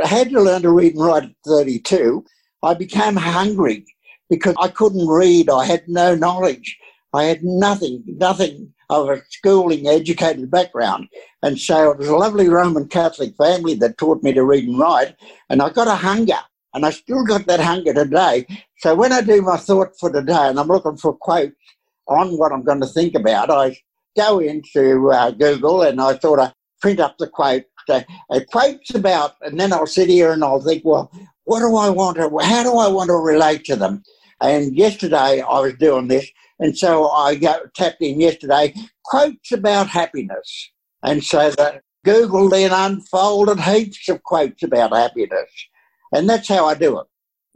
had 0.05 0.31
to 0.31 0.41
learn 0.41 0.63
to 0.63 0.71
read 0.71 0.95
and 0.95 1.05
write 1.05 1.25
at 1.25 1.35
32. 1.47 2.25
I 2.63 2.75
became 2.75 3.17
hungry 3.17 3.85
because 4.29 4.55
I 4.61 4.69
couldn't 4.69 5.07
read. 5.07 5.51
I 5.51 5.65
had 5.65 5.89
no 5.89 6.15
knowledge. 6.15 6.79
I 7.13 7.25
had 7.25 7.43
nothing, 7.43 8.03
nothing 8.07 8.73
of 8.91 9.09
a 9.09 9.23
schooling, 9.31 9.87
educated 9.89 10.51
background. 10.51 11.09
And 11.43 11.59
so 11.59 11.91
it 11.91 11.99
was 11.99 12.09
a 12.09 12.17
lovely 12.17 12.49
Roman 12.49 12.89
Catholic 12.89 13.37
family 13.37 13.75
that 13.77 13.99
taught 13.99 14.23
me 14.23 14.33
to 14.33 14.45
read 14.45 14.65
and 14.65 14.79
write. 14.79 15.17
And 15.49 15.63
I 15.63 15.71
got 15.71 15.89
a 15.89 15.95
hunger, 15.95 16.39
and 16.75 16.85
I 16.85 16.91
still 16.91 17.25
got 17.25 17.47
that 17.47 17.61
hunger 17.61 17.95
today. 17.95 18.47
So 18.79 18.95
when 18.95 19.13
I 19.13 19.23
do 19.23 19.43
my 19.43 19.57
thought 19.57 19.99
for 19.99 20.11
today, 20.13 20.49
and 20.49 20.59
I'm 20.59 20.69
looking 20.69 20.97
for 20.97 21.15
quotes 21.15 21.57
on 22.09 22.37
what 22.39 22.53
I'm 22.53 22.63
going 22.63 22.81
to 22.81 22.87
think 22.87 23.15
about, 23.15 23.51
I 23.51 23.77
go 24.17 24.39
into 24.39 25.11
uh, 25.11 25.31
Google 25.33 25.83
and 25.83 26.01
I 26.01 26.15
thought 26.15 26.39
I 26.39 26.53
print 26.81 27.01
up 27.01 27.19
the 27.19 27.27
quote. 27.27 27.65
Uh, 27.89 28.41
quotes 28.51 28.95
about, 28.95 29.35
and 29.43 29.59
then 29.59 29.73
I'll 29.73 29.87
sit 29.87 30.09
here 30.09 30.33
and 30.33 30.43
I'll 30.45 30.61
think, 30.61 30.85
well, 30.85 31.11
what 31.45 31.61
do 31.61 31.77
I 31.77 31.89
want 31.91 32.17
to, 32.17 32.29
how 32.43 32.63
do 32.63 32.77
I 32.77 32.89
want 32.89 33.09
to 33.09 33.15
relate 33.15 33.65
to 33.67 33.77
them? 33.77 34.03
And 34.41 34.77
yesterday 34.77 35.41
I 35.41 35.61
was 35.61 35.75
doing 35.75 36.09
this, 36.09 36.29
and 36.59 36.77
so 36.77 37.09
I 37.11 37.35
got, 37.37 37.75
tapped 37.75 38.03
in 38.03 38.21
yesterday 38.21 38.75
quotes 39.05 39.53
about 39.53 39.89
happiness. 39.89 40.71
And 41.03 41.23
so 41.23 41.51
that 41.53 41.83
Google 42.05 42.49
then 42.49 42.73
unfolded 42.73 43.61
heaps 43.61 44.09
of 44.09 44.23
quotes 44.23 44.63
about 44.63 44.95
happiness. 44.95 45.51
And 46.13 46.29
that's 46.29 46.49
how 46.49 46.67
I 46.67 46.75
do 46.75 46.99
it. 47.01 47.07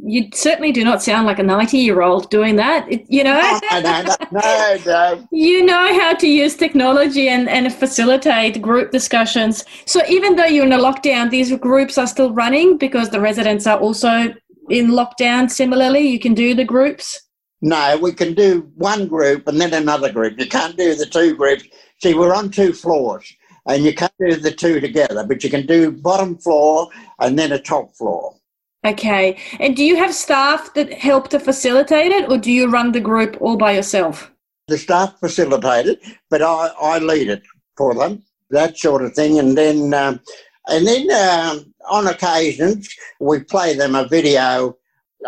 You 0.02 0.28
certainly 0.32 0.72
do 0.72 0.82
not 0.82 1.02
sound 1.02 1.26
like 1.26 1.38
a 1.38 1.42
90 1.42 1.76
year 1.76 2.00
old 2.00 2.30
doing 2.30 2.56
that, 2.56 2.90
it, 2.90 3.04
you 3.08 3.22
know? 3.22 3.38
Oh, 3.42 3.80
no, 3.80 4.02
no, 4.02 4.16
no, 4.32 4.78
no. 4.86 5.28
You 5.32 5.64
know 5.64 6.00
how 6.00 6.14
to 6.14 6.26
use 6.26 6.56
technology 6.56 7.28
and, 7.28 7.48
and 7.48 7.72
facilitate 7.72 8.62
group 8.62 8.92
discussions. 8.92 9.64
So 9.84 10.00
even 10.08 10.36
though 10.36 10.46
you're 10.46 10.66
in 10.66 10.72
a 10.72 10.78
lockdown, 10.78 11.30
these 11.30 11.54
groups 11.58 11.98
are 11.98 12.06
still 12.06 12.32
running 12.32 12.78
because 12.78 13.10
the 13.10 13.20
residents 13.20 13.66
are 13.66 13.78
also 13.78 14.32
in 14.70 14.88
lockdown 14.88 15.50
similarly? 15.50 16.06
You 16.06 16.18
can 16.18 16.34
do 16.34 16.54
the 16.54 16.64
groups? 16.64 17.20
No, 17.60 17.98
we 18.00 18.12
can 18.12 18.34
do 18.34 18.70
one 18.76 19.06
group 19.06 19.46
and 19.46 19.60
then 19.60 19.74
another 19.74 20.10
group. 20.10 20.38
You 20.38 20.48
can't 20.48 20.76
do 20.76 20.94
the 20.94 21.06
two 21.06 21.36
groups. 21.36 21.64
See, 22.02 22.14
we're 22.14 22.34
on 22.34 22.50
two 22.50 22.72
floors 22.72 23.30
and 23.66 23.84
you 23.84 23.94
can't 23.94 24.12
do 24.18 24.36
the 24.36 24.50
two 24.50 24.80
together, 24.80 25.24
but 25.24 25.44
you 25.44 25.50
can 25.50 25.66
do 25.66 25.90
bottom 25.92 26.38
floor 26.38 26.88
and 27.18 27.38
then 27.38 27.52
a 27.52 27.58
top 27.58 27.94
floor. 27.94 28.34
Okay. 28.84 29.36
And 29.58 29.76
do 29.76 29.84
you 29.84 29.96
have 29.96 30.14
staff 30.14 30.72
that 30.74 30.92
help 30.92 31.28
to 31.28 31.40
facilitate 31.40 32.12
it 32.12 32.30
or 32.30 32.38
do 32.38 32.50
you 32.50 32.70
run 32.70 32.92
the 32.92 33.00
group 33.00 33.36
all 33.40 33.56
by 33.56 33.72
yourself? 33.72 34.30
The 34.68 34.78
staff 34.78 35.18
facilitate 35.18 35.86
it, 35.86 36.00
but 36.30 36.42
I, 36.42 36.70
I 36.80 36.98
lead 36.98 37.28
it 37.28 37.42
for 37.76 37.94
them, 37.94 38.22
that 38.50 38.78
sort 38.78 39.04
of 39.04 39.14
thing. 39.14 39.38
And 39.38 39.58
then 39.58 39.92
um, 39.92 40.20
and 40.68 40.86
then 40.86 41.10
um, 41.10 41.74
on 41.90 42.06
occasions, 42.06 42.88
we 43.18 43.40
play 43.40 43.74
them 43.74 43.94
a 43.94 44.06
video. 44.06 44.76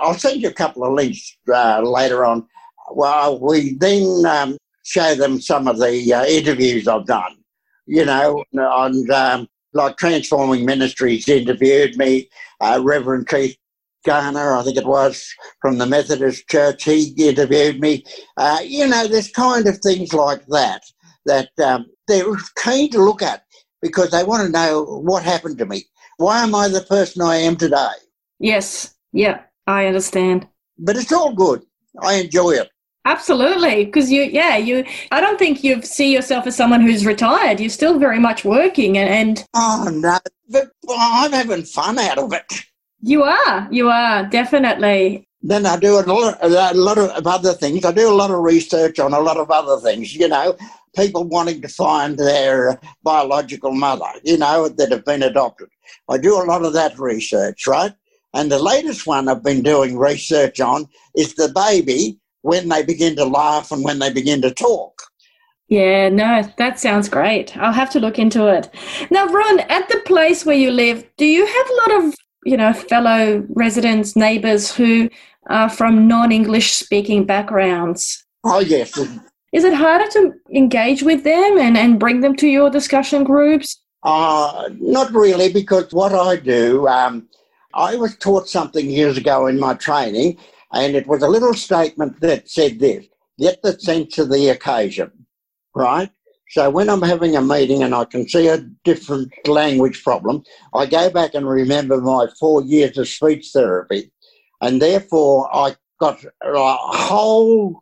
I'll 0.00 0.14
send 0.14 0.40
you 0.40 0.48
a 0.48 0.54
couple 0.54 0.84
of 0.84 0.92
links 0.92 1.36
uh, 1.52 1.82
later 1.82 2.24
on. 2.24 2.46
Well, 2.92 3.40
we 3.40 3.74
then 3.74 4.24
um, 4.26 4.56
show 4.84 5.14
them 5.14 5.40
some 5.40 5.68
of 5.68 5.78
the 5.78 6.14
uh, 6.14 6.24
interviews 6.24 6.86
I've 6.86 7.06
done, 7.06 7.36
you 7.86 8.04
know, 8.04 8.44
and 8.52 9.10
um, 9.10 9.48
like 9.74 9.96
Transforming 9.96 10.64
Ministries 10.64 11.28
interviewed 11.28 11.96
me, 11.96 12.28
uh, 12.60 12.80
Reverend 12.82 13.28
Keith 13.28 13.56
Garner, 14.04 14.54
I 14.56 14.62
think 14.62 14.76
it 14.76 14.86
was, 14.86 15.26
from 15.60 15.78
the 15.78 15.86
Methodist 15.86 16.48
Church, 16.48 16.84
he 16.84 17.14
interviewed 17.16 17.80
me. 17.80 18.04
Uh, 18.36 18.58
you 18.64 18.86
know, 18.86 19.06
there's 19.06 19.30
kind 19.30 19.66
of 19.66 19.78
things 19.78 20.12
like 20.12 20.44
that 20.46 20.82
that 21.24 21.50
um, 21.60 21.86
they're 22.08 22.24
keen 22.62 22.90
to 22.90 23.02
look 23.02 23.22
at 23.22 23.44
because 23.80 24.10
they 24.10 24.24
want 24.24 24.44
to 24.44 24.52
know 24.52 24.84
what 24.84 25.22
happened 25.22 25.58
to 25.58 25.66
me. 25.66 25.84
Why 26.16 26.42
am 26.42 26.54
I 26.54 26.68
the 26.68 26.82
person 26.82 27.22
I 27.22 27.36
am 27.36 27.56
today? 27.56 27.92
Yes, 28.38 28.94
yeah, 29.12 29.42
I 29.66 29.86
understand. 29.86 30.48
But 30.78 30.96
it's 30.96 31.12
all 31.12 31.32
good. 31.32 31.62
I 32.00 32.14
enjoy 32.14 32.52
it. 32.52 32.70
Absolutely, 33.04 33.84
because 33.84 34.12
you, 34.12 34.22
yeah, 34.22 34.56
you. 34.56 34.84
I 35.10 35.20
don't 35.20 35.38
think 35.38 35.64
you 35.64 35.82
see 35.82 36.12
yourself 36.12 36.46
as 36.46 36.56
someone 36.56 36.80
who's 36.80 37.04
retired. 37.04 37.58
You're 37.58 37.68
still 37.68 37.98
very 37.98 38.20
much 38.20 38.44
working, 38.44 38.96
and, 38.96 39.08
and 39.08 39.44
oh 39.54 39.90
no, 39.92 40.18
but 40.48 40.70
I'm 40.88 41.32
having 41.32 41.64
fun 41.64 41.98
out 41.98 42.18
of 42.18 42.32
it. 42.32 42.64
You 43.00 43.24
are, 43.24 43.66
you 43.72 43.88
are 43.88 44.26
definitely. 44.26 45.26
Then 45.44 45.66
I 45.66 45.76
do 45.76 45.98
a 45.98 46.02
lot, 46.02 46.38
a 46.40 46.74
lot 46.74 46.98
of 46.98 47.26
other 47.26 47.54
things. 47.54 47.84
I 47.84 47.90
do 47.90 48.08
a 48.08 48.14
lot 48.14 48.30
of 48.30 48.38
research 48.38 49.00
on 49.00 49.12
a 49.12 49.18
lot 49.18 49.36
of 49.36 49.50
other 49.50 49.80
things. 49.80 50.14
You 50.14 50.28
know, 50.28 50.56
people 50.94 51.24
wanting 51.24 51.60
to 51.62 51.68
find 51.68 52.16
their 52.16 52.80
biological 53.02 53.72
mother, 53.72 54.06
you 54.22 54.38
know, 54.38 54.68
that 54.68 54.92
have 54.92 55.04
been 55.04 55.24
adopted. 55.24 55.68
I 56.08 56.18
do 56.18 56.40
a 56.40 56.44
lot 56.44 56.64
of 56.64 56.72
that 56.74 56.96
research, 57.00 57.66
right? 57.66 57.92
And 58.34 58.50
the 58.50 58.62
latest 58.62 59.06
one 59.06 59.28
I've 59.28 59.42
been 59.42 59.62
doing 59.62 59.98
research 59.98 60.60
on 60.60 60.86
is 61.16 61.34
the 61.34 61.48
baby 61.48 62.18
when 62.42 62.68
they 62.68 62.82
begin 62.82 63.16
to 63.16 63.24
laugh 63.24 63.72
and 63.72 63.84
when 63.84 63.98
they 63.98 64.12
begin 64.12 64.42
to 64.42 64.52
talk. 64.52 65.02
Yeah, 65.68 66.10
no, 66.10 66.42
that 66.58 66.78
sounds 66.78 67.08
great. 67.08 67.56
I'll 67.56 67.72
have 67.72 67.90
to 67.92 68.00
look 68.00 68.18
into 68.18 68.46
it. 68.46 68.68
Now, 69.10 69.26
Ron, 69.26 69.60
at 69.60 69.88
the 69.88 70.02
place 70.04 70.44
where 70.44 70.56
you 70.56 70.70
live, 70.70 71.04
do 71.16 71.24
you 71.24 71.46
have 71.46 71.70
a 71.70 71.74
lot 71.74 72.04
of, 72.04 72.14
you 72.44 72.56
know, 72.56 72.72
fellow 72.74 73.42
residents, 73.48 74.14
neighbours 74.14 74.70
who 74.70 75.08
are 75.46 75.70
from 75.70 76.06
non 76.06 76.30
English 76.30 76.72
speaking 76.72 77.24
backgrounds? 77.24 78.22
Oh, 78.44 78.60
yes. 78.60 78.98
Is 79.52 79.64
it 79.64 79.74
harder 79.74 80.10
to 80.10 80.32
engage 80.54 81.02
with 81.02 81.24
them 81.24 81.58
and, 81.58 81.76
and 81.76 81.98
bring 81.98 82.20
them 82.20 82.36
to 82.36 82.48
your 82.48 82.68
discussion 82.68 83.24
groups? 83.24 83.80
Uh, 84.02 84.68
not 84.78 85.12
really, 85.12 85.52
because 85.52 85.92
what 85.92 86.12
I 86.12 86.36
do, 86.36 86.88
um, 86.88 87.28
I 87.74 87.96
was 87.96 88.16
taught 88.16 88.48
something 88.48 88.90
years 88.90 89.16
ago 89.16 89.46
in 89.46 89.58
my 89.58 89.74
training, 89.74 90.38
and 90.72 90.96
it 90.96 91.06
was 91.06 91.22
a 91.22 91.28
little 91.28 91.54
statement 91.54 92.20
that 92.20 92.48
said 92.48 92.78
this 92.78 93.06
get 93.38 93.62
the 93.62 93.78
sense 93.80 94.18
of 94.18 94.30
the 94.30 94.48
occasion, 94.50 95.10
right? 95.74 96.10
So 96.50 96.68
when 96.68 96.90
I'm 96.90 97.02
having 97.02 97.34
a 97.34 97.42
meeting 97.42 97.82
and 97.82 97.94
I 97.94 98.04
can 98.04 98.28
see 98.28 98.46
a 98.46 98.58
different 98.84 99.32
language 99.48 100.04
problem, 100.04 100.42
I 100.74 100.84
go 100.84 101.10
back 101.10 101.34
and 101.34 101.48
remember 101.48 102.00
my 102.00 102.26
four 102.38 102.62
years 102.62 102.98
of 102.98 103.08
speech 103.08 103.50
therapy. 103.52 104.12
And 104.60 104.80
therefore, 104.80 105.48
I 105.52 105.74
got 105.98 106.22
a 106.42 106.76
whole, 106.76 107.80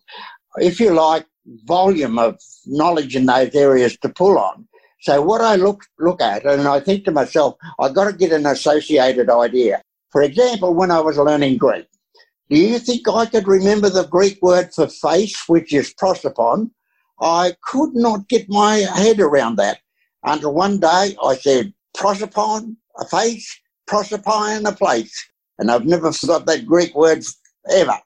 if 0.59 0.79
you 0.79 0.95
like, 0.95 1.27
volume 1.65 2.19
of 2.19 2.39
knowledge 2.65 3.17
in 3.17 3.27
those 3.27 3.55
areas 3.57 3.97
to 3.99 4.09
pull 4.09 4.39
on. 4.39 4.69
So 5.01 5.21
what 5.21 5.41
I 5.41 5.57
look 5.57 5.83
look 5.99 6.21
at, 6.23 6.45
and 6.45 6.69
I 6.69 6.79
think 6.79 7.05
to 7.07 7.11
myself, 7.11 7.57
I've 7.81 7.95
got 7.95 8.05
to 8.05 8.17
get 8.17 8.33
an 8.33 8.47
associated 8.47 9.31
idea. 9.31 9.83
For 10.11 10.23
example, 10.23 10.75
when 10.75 10.91
I 10.91 11.01
was 11.01 11.17
learning 11.17 11.57
Greek, 11.57 11.87
do 12.51 12.57
you 12.57 12.81
think 12.81 13.09
I 13.09 13.27
could 13.27 13.47
remember 13.47 13.89
the 13.89 14.07
Greek 14.07 14.43
word 14.43 14.75
for 14.75 14.89
face, 14.89 15.41
which 15.47 15.73
is 15.73 15.95
prosopon? 15.95 16.71
I 17.21 17.55
could 17.65 17.95
not 17.95 18.29
get 18.29 18.49
my 18.49 18.79
head 18.79 19.21
around 19.21 19.57
that 19.57 19.79
until 20.25 20.53
one 20.53 20.81
day 20.81 21.17
I 21.23 21.37
said 21.37 21.73
prosopon, 21.97 22.77
a 22.99 23.07
face, 23.07 23.57
prosopine, 23.89 24.69
a 24.69 24.73
place. 24.73 25.15
And 25.61 25.71
I've 25.71 25.87
never 25.87 26.13
forgot 26.13 26.47
that 26.47 26.67
Greek 26.67 26.95
word 26.95 27.25
ever. 27.71 27.99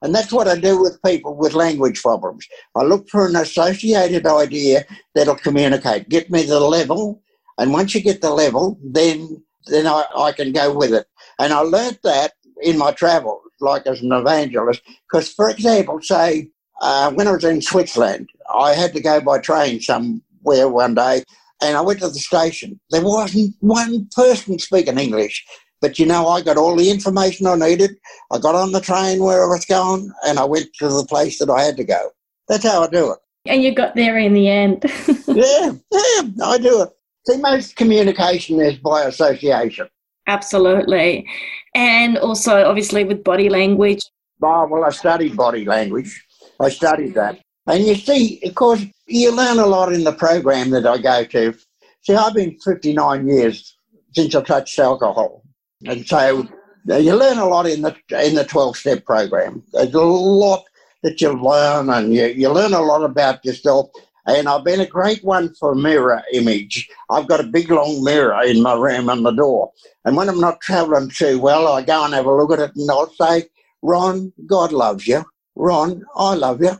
And 0.00 0.14
that's 0.14 0.32
what 0.32 0.46
I 0.46 0.56
do 0.56 0.80
with 0.80 1.02
people 1.02 1.34
with 1.34 1.54
language 1.54 2.00
problems. 2.00 2.46
I 2.76 2.84
look 2.84 3.08
for 3.08 3.26
an 3.26 3.34
associated 3.34 4.26
idea 4.26 4.84
that'll 5.16 5.34
communicate, 5.34 6.08
get 6.08 6.30
me 6.30 6.44
the 6.44 6.60
level, 6.60 7.20
and 7.58 7.72
once 7.72 7.96
you 7.96 8.00
get 8.00 8.20
the 8.20 8.30
level, 8.30 8.78
then 8.84 9.42
then 9.66 9.86
I, 9.86 10.04
I 10.16 10.32
can 10.32 10.52
go 10.52 10.72
with 10.72 10.94
it. 10.94 11.06
And 11.38 11.52
I 11.52 11.60
learnt 11.60 11.98
that 12.04 12.32
in 12.62 12.78
my 12.78 12.92
travels, 12.92 13.42
like 13.60 13.86
as 13.86 14.00
an 14.00 14.12
evangelist, 14.12 14.82
because 15.10 15.32
for 15.32 15.50
example, 15.50 16.00
say 16.02 16.48
uh, 16.80 17.10
when 17.12 17.28
I 17.28 17.32
was 17.32 17.44
in 17.44 17.62
Switzerland, 17.62 18.28
I 18.54 18.74
had 18.74 18.92
to 18.94 19.00
go 19.00 19.20
by 19.20 19.38
train 19.38 19.80
somewhere 19.80 20.68
one 20.68 20.94
day, 20.94 21.24
and 21.62 21.76
I 21.76 21.80
went 21.80 22.00
to 22.00 22.08
the 22.08 22.14
station. 22.14 22.80
There 22.90 23.04
wasn't 23.04 23.54
one 23.60 24.08
person 24.14 24.58
speaking 24.58 24.98
English. 24.98 25.44
But 25.80 25.98
you 25.98 26.06
know, 26.06 26.26
I 26.28 26.40
got 26.40 26.56
all 26.56 26.76
the 26.76 26.90
information 26.90 27.46
I 27.46 27.54
needed. 27.54 27.92
I 28.32 28.38
got 28.38 28.54
on 28.54 28.72
the 28.72 28.80
train 28.80 29.22
where 29.22 29.44
I 29.44 29.46
was 29.46 29.64
going 29.64 30.12
and 30.26 30.38
I 30.38 30.44
went 30.44 30.74
to 30.80 30.88
the 30.88 31.06
place 31.08 31.38
that 31.38 31.50
I 31.50 31.62
had 31.62 31.76
to 31.76 31.84
go. 31.84 32.10
That's 32.48 32.64
how 32.64 32.82
I 32.82 32.88
do 32.88 33.12
it. 33.12 33.18
And 33.46 33.62
you 33.62 33.72
got 33.72 33.94
there 33.94 34.18
in 34.18 34.34
the 34.34 34.48
end. 34.48 34.84
yeah, 35.28 35.72
yeah, 35.92 36.44
I 36.44 36.58
do 36.58 36.82
it. 36.82 36.90
See, 37.26 37.36
most 37.36 37.76
communication 37.76 38.60
is 38.60 38.76
by 38.78 39.04
association. 39.04 39.88
Absolutely. 40.28 41.26
And 41.74 42.18
also, 42.18 42.64
obviously, 42.64 43.04
with 43.04 43.24
body 43.24 43.48
language. 43.48 44.02
Oh, 44.42 44.66
well, 44.70 44.84
I 44.84 44.90
studied 44.90 45.36
body 45.36 45.64
language. 45.64 46.24
I 46.60 46.68
studied 46.68 47.14
that. 47.14 47.40
And 47.66 47.84
you 47.84 47.94
see, 47.94 48.40
of 48.44 48.54
course, 48.54 48.84
you 49.06 49.34
learn 49.34 49.58
a 49.58 49.66
lot 49.66 49.92
in 49.92 50.04
the 50.04 50.12
program 50.12 50.70
that 50.70 50.86
I 50.86 50.98
go 50.98 51.24
to. 51.24 51.54
See, 52.02 52.14
I've 52.14 52.34
been 52.34 52.58
59 52.60 53.28
years 53.28 53.76
since 54.12 54.34
I 54.34 54.42
touched 54.42 54.78
alcohol. 54.78 55.42
And 55.86 56.06
so 56.06 56.46
you 56.86 57.14
learn 57.14 57.38
a 57.38 57.46
lot 57.46 57.66
in 57.66 57.82
the 57.82 57.96
in 58.10 58.34
the 58.34 58.44
12 58.44 58.76
step 58.76 59.04
program. 59.04 59.62
There's 59.72 59.94
a 59.94 60.00
lot 60.00 60.64
that 61.02 61.20
you 61.20 61.32
learn 61.32 61.90
and 61.90 62.12
you, 62.12 62.26
you 62.26 62.50
learn 62.50 62.72
a 62.72 62.80
lot 62.80 63.04
about 63.04 63.44
yourself. 63.44 63.90
And 64.28 64.46
I've 64.46 64.62
been 64.62 64.80
a 64.80 64.86
great 64.86 65.24
one 65.24 65.54
for 65.54 65.74
mirror 65.74 66.22
image. 66.34 66.86
I've 67.08 67.26
got 67.26 67.40
a 67.40 67.44
big 67.44 67.70
long 67.70 68.04
mirror 68.04 68.42
in 68.42 68.60
my 68.62 68.74
room 68.74 69.08
on 69.08 69.22
the 69.22 69.30
door. 69.30 69.72
And 70.04 70.16
when 70.16 70.28
I'm 70.28 70.40
not 70.40 70.60
travelling 70.60 71.08
too 71.08 71.40
well, 71.40 71.66
I 71.66 71.82
go 71.82 72.04
and 72.04 72.12
have 72.12 72.26
a 72.26 72.34
look 72.34 72.52
at 72.52 72.58
it 72.58 72.76
and 72.76 72.90
I'll 72.90 73.10
say, 73.14 73.48
Ron, 73.80 74.30
God 74.46 74.70
loves 74.70 75.06
you. 75.06 75.24
Ron, 75.56 76.04
I 76.14 76.34
love 76.34 76.60
you. 76.62 76.72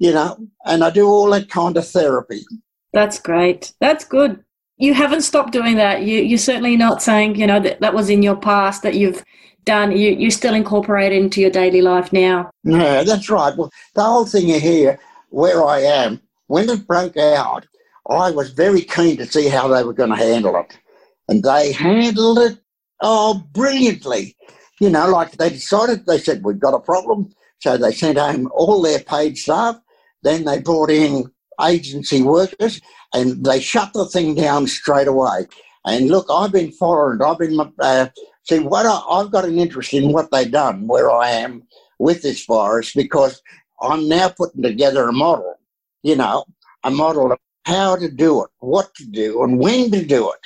You 0.00 0.12
know, 0.12 0.48
and 0.64 0.82
I 0.82 0.90
do 0.90 1.06
all 1.06 1.30
that 1.30 1.48
kind 1.48 1.76
of 1.76 1.86
therapy. 1.86 2.42
That's 2.92 3.20
great. 3.20 3.72
That's 3.80 4.04
good. 4.04 4.42
You 4.76 4.94
haven't 4.94 5.22
stopped 5.22 5.52
doing 5.52 5.76
that. 5.76 6.02
You, 6.02 6.20
you're 6.20 6.38
certainly 6.38 6.76
not 6.76 7.02
saying, 7.02 7.36
you 7.36 7.46
know, 7.46 7.60
that 7.60 7.80
that 7.80 7.94
was 7.94 8.10
in 8.10 8.22
your 8.22 8.36
past 8.36 8.82
that 8.82 8.94
you've 8.94 9.22
done. 9.64 9.92
You, 9.92 10.10
you 10.10 10.30
still 10.30 10.54
incorporate 10.54 11.12
it 11.12 11.22
into 11.22 11.40
your 11.40 11.50
daily 11.50 11.82
life 11.82 12.12
now. 12.12 12.50
Yeah, 12.64 13.04
that's 13.04 13.30
right. 13.30 13.56
Well, 13.56 13.70
the 13.94 14.02
whole 14.02 14.24
thing 14.24 14.48
here, 14.48 14.98
where 15.28 15.64
I 15.64 15.80
am, 15.80 16.20
when 16.50 16.68
it 16.68 16.84
broke 16.84 17.16
out, 17.16 17.64
I 18.08 18.32
was 18.32 18.50
very 18.50 18.82
keen 18.82 19.16
to 19.18 19.26
see 19.26 19.46
how 19.48 19.68
they 19.68 19.84
were 19.84 19.92
going 19.92 20.10
to 20.10 20.16
handle 20.16 20.56
it. 20.56 20.76
And 21.28 21.44
they 21.44 21.70
handled 21.70 22.38
it, 22.38 22.58
oh, 23.00 23.44
brilliantly. 23.52 24.36
You 24.80 24.90
know, 24.90 25.08
like 25.08 25.30
they 25.32 25.50
decided, 25.50 26.06
they 26.06 26.18
said, 26.18 26.42
we've 26.44 26.58
got 26.58 26.74
a 26.74 26.80
problem. 26.80 27.32
So 27.60 27.76
they 27.76 27.92
sent 27.92 28.18
home 28.18 28.50
all 28.52 28.82
their 28.82 28.98
paid 28.98 29.38
staff. 29.38 29.76
Then 30.24 30.44
they 30.44 30.60
brought 30.60 30.90
in 30.90 31.30
agency 31.64 32.20
workers 32.20 32.80
and 33.14 33.44
they 33.44 33.60
shut 33.60 33.92
the 33.92 34.06
thing 34.06 34.34
down 34.34 34.66
straight 34.66 35.06
away. 35.06 35.46
And 35.86 36.08
look, 36.08 36.26
I've 36.32 36.50
been 36.50 36.72
following, 36.72 37.22
I've 37.22 37.38
been, 37.38 37.60
uh, 37.78 38.08
see, 38.42 38.58
what 38.58 38.86
I, 38.86 39.18
have 39.22 39.30
got 39.30 39.44
an 39.44 39.56
interest 39.56 39.94
in 39.94 40.12
what 40.12 40.32
they've 40.32 40.50
done 40.50 40.88
where 40.88 41.12
I 41.12 41.30
am 41.30 41.62
with 42.00 42.22
this 42.22 42.44
virus 42.44 42.92
because 42.92 43.40
I'm 43.80 44.08
now 44.08 44.30
putting 44.30 44.62
together 44.62 45.08
a 45.08 45.12
model, 45.12 45.54
you 46.02 46.16
know, 46.16 46.44
a 46.84 46.90
model 46.90 47.32
of 47.32 47.38
how 47.64 47.96
to 47.96 48.10
do 48.10 48.42
it, 48.44 48.50
what 48.58 48.94
to 48.96 49.04
do, 49.06 49.42
and 49.42 49.58
when 49.58 49.90
to 49.90 50.04
do 50.04 50.30
it, 50.30 50.40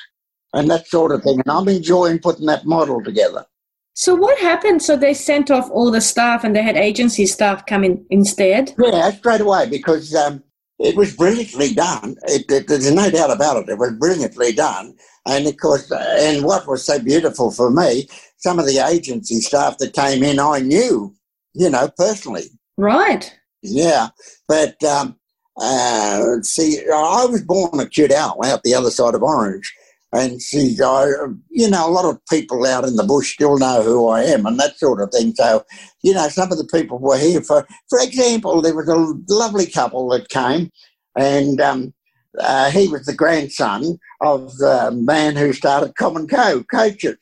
and 0.53 0.71
that 0.71 0.87
sort 0.87 1.13
of 1.13 1.23
thing. 1.23 1.41
And 1.45 1.51
I'm 1.51 1.69
enjoying 1.69 2.19
putting 2.19 2.47
that 2.47 2.67
model 2.67 3.03
together. 3.03 3.47
So 3.95 4.15
what 4.17 4.39
happened? 4.39 4.83
So 4.83 4.97
they 4.97 5.15
sent 5.15 5.51
off 5.51 5.71
all 5.71 5.91
the 5.91 6.01
staff 6.01 6.43
and 6.43 6.55
they 6.55 6.63
had 6.63 6.77
agency 6.77 7.27
staff 7.27 7.65
come 7.67 7.85
in 7.85 8.05
instead? 8.11 8.75
Yeah, 8.77 9.11
straight 9.13 9.41
away 9.41 9.69
because 9.71 10.13
um, 10.17 10.43
it 10.81 10.97
was 10.97 11.17
brilliantly 11.17 11.75
done. 11.75 12.17
It, 12.25 12.51
it, 12.51 12.67
there's 12.67 12.91
no 12.91 13.09
doubt 13.09 13.31
about 13.31 13.63
it. 13.63 13.69
It 13.69 13.79
was 13.79 13.93
brilliantly 13.93 14.53
done. 14.53 14.97
And 15.27 15.47
of 15.47 15.57
course, 15.59 15.91
and 15.93 16.45
what 16.45 16.67
was 16.67 16.85
so 16.85 16.99
beautiful 16.99 17.53
for 17.53 17.71
me, 17.71 18.09
some 18.39 18.59
of 18.59 18.67
the 18.67 18.79
agency 18.79 19.41
staff 19.41 19.79
that 19.79 19.95
came 19.95 20.25
in, 20.25 20.41
I 20.41 20.59
knew, 20.59 21.15
you 21.55 21.71
know, 21.71 21.89
personally. 21.97 22.51
Right. 22.77 23.33
Yeah. 23.63 24.09
But 24.49 24.83
um, 24.83 25.17
uh, 25.57 26.37
see, 26.43 26.81
I 26.81 27.27
was 27.27 27.43
born 27.43 27.81
at 27.81 27.93
Cudal, 27.93 28.45
out 28.45 28.63
the 28.63 28.75
other 28.75 28.91
side 28.91 29.15
of 29.15 29.23
Orange. 29.23 29.73
And 30.13 30.41
see, 30.41 30.79
I, 30.81 31.11
you 31.51 31.69
know, 31.69 31.89
a 31.89 31.91
lot 31.91 32.05
of 32.05 32.25
people 32.31 32.65
out 32.67 32.85
in 32.85 32.95
the 32.95 33.03
bush 33.03 33.35
still 33.35 33.59
know 33.59 33.83
who 33.83 34.09
I 34.09 34.23
am 34.23 34.47
and 34.47 34.59
that 34.61 34.79
sort 34.79 35.01
of 35.01 35.11
thing. 35.11 35.35
So, 35.35 35.65
you 36.03 36.15
know, 36.15 36.29
some 36.29 36.53
of 36.53 36.59
the 36.59 36.69
people 36.73 37.01
were 37.01 37.19
here. 37.19 37.43
For 37.43 37.67
for 37.91 37.99
example, 37.99 38.63
there 38.63 38.77
was 38.77 38.89
a 38.89 39.15
lovely 39.29 39.67
couple 39.67 40.09
that 40.11 40.29
came, 40.29 40.71
and 41.17 41.61
um, 41.61 41.95
uh, 42.39 42.71
he 42.71 42.87
was 42.87 43.07
the 43.07 43.13
grandson 43.13 43.99
of 44.21 44.57
the 44.59 44.93
man 44.93 45.35
who 45.35 45.53
started 45.53 45.97
Common 45.97 46.29
Co 46.29 46.63
coaches, 46.63 47.19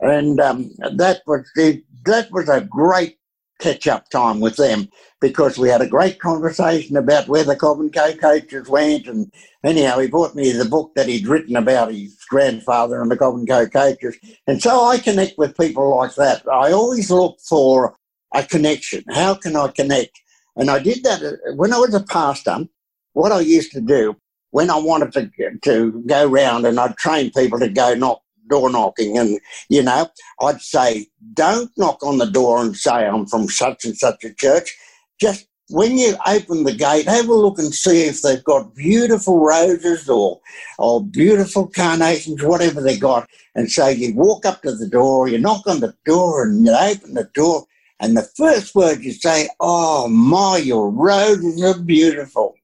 and 0.00 0.38
um, 0.38 0.70
that 0.96 1.22
was 1.26 1.50
the, 1.56 1.82
that 2.04 2.30
was 2.30 2.50
a 2.50 2.60
great 2.60 3.16
catch 3.60 3.86
up 3.86 4.08
time 4.10 4.40
with 4.40 4.56
them 4.56 4.88
because 5.20 5.58
we 5.58 5.68
had 5.68 5.80
a 5.80 5.88
great 5.88 6.18
conversation 6.18 6.96
about 6.96 7.28
where 7.28 7.44
the 7.44 7.56
Common 7.56 7.90
Co 7.90 8.14
coaches 8.14 8.68
went. 8.68 9.06
And 9.06 9.32
anyhow, 9.64 9.98
he 9.98 10.08
brought 10.08 10.34
me 10.34 10.52
the 10.52 10.64
book 10.64 10.92
that 10.96 11.08
he'd 11.08 11.26
written 11.26 11.56
about 11.56 11.92
his 11.92 12.16
grandfather 12.28 13.00
and 13.00 13.10
the 13.10 13.16
Common 13.16 13.46
Co 13.46 13.66
coaches. 13.66 14.16
And 14.46 14.60
so 14.60 14.84
I 14.84 14.98
connect 14.98 15.38
with 15.38 15.56
people 15.56 15.96
like 15.96 16.14
that. 16.16 16.46
I 16.48 16.72
always 16.72 17.10
look 17.10 17.38
for 17.40 17.96
a 18.34 18.42
connection. 18.42 19.04
How 19.10 19.34
can 19.34 19.56
I 19.56 19.68
connect? 19.68 20.20
And 20.56 20.70
I 20.70 20.78
did 20.78 21.02
that 21.04 21.22
uh, 21.22 21.54
when 21.54 21.72
I 21.72 21.78
was 21.78 21.94
a 21.94 22.02
pastor. 22.02 22.66
What 23.12 23.32
I 23.32 23.40
used 23.40 23.70
to 23.72 23.80
do 23.80 24.16
when 24.50 24.70
I 24.70 24.76
wanted 24.76 25.12
to 25.12 25.58
to 25.62 26.02
go 26.06 26.26
round 26.26 26.66
and 26.66 26.78
I'd 26.78 26.96
train 26.96 27.30
people 27.30 27.60
to 27.60 27.68
go 27.68 27.94
knock 27.94 28.23
door 28.48 28.70
knocking 28.70 29.18
and 29.18 29.38
you 29.68 29.82
know 29.82 30.08
I'd 30.40 30.60
say 30.60 31.06
don't 31.32 31.70
knock 31.76 32.02
on 32.02 32.18
the 32.18 32.26
door 32.26 32.60
and 32.62 32.76
say 32.76 33.06
I'm 33.06 33.26
from 33.26 33.48
such 33.48 33.84
and 33.84 33.96
such 33.96 34.24
a 34.24 34.34
church 34.34 34.76
just 35.20 35.46
when 35.70 35.96
you 35.96 36.14
open 36.26 36.64
the 36.64 36.74
gate 36.74 37.06
have 37.06 37.28
a 37.28 37.34
look 37.34 37.58
and 37.58 37.74
see 37.74 38.02
if 38.02 38.22
they've 38.22 38.44
got 38.44 38.74
beautiful 38.74 39.40
roses 39.40 40.08
or 40.08 40.40
or 40.78 41.04
beautiful 41.04 41.66
carnations 41.68 42.42
whatever 42.42 42.80
they 42.80 42.96
got 42.96 43.28
and 43.54 43.70
so 43.70 43.88
you 43.88 44.14
walk 44.14 44.44
up 44.44 44.62
to 44.62 44.74
the 44.74 44.88
door 44.88 45.28
you 45.28 45.38
knock 45.38 45.66
on 45.66 45.80
the 45.80 45.94
door 46.04 46.44
and 46.44 46.66
you 46.66 46.72
open 46.72 47.14
the 47.14 47.28
door 47.34 47.64
and 48.00 48.16
the 48.16 48.28
first 48.36 48.74
word 48.74 49.02
you 49.02 49.12
say 49.12 49.48
oh 49.60 50.08
my 50.08 50.58
your 50.58 50.90
roses 50.90 51.62
are 51.62 51.78
beautiful 51.80 52.54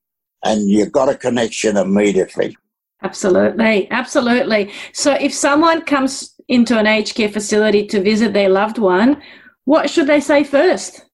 and 0.44 0.68
you've 0.68 0.92
got 0.92 1.08
a 1.08 1.14
connection 1.14 1.76
immediately. 1.76 2.56
Absolutely, 3.02 3.90
absolutely. 3.90 4.72
So 4.92 5.12
if 5.12 5.32
someone 5.32 5.82
comes 5.82 6.34
into 6.48 6.78
an 6.78 6.86
aged 6.86 7.14
care 7.14 7.28
facility 7.28 7.86
to 7.86 8.02
visit 8.02 8.32
their 8.32 8.48
loved 8.48 8.78
one, 8.78 9.22
what 9.64 9.88
should 9.88 10.06
they 10.06 10.20
say 10.20 10.44
first? 10.44 11.06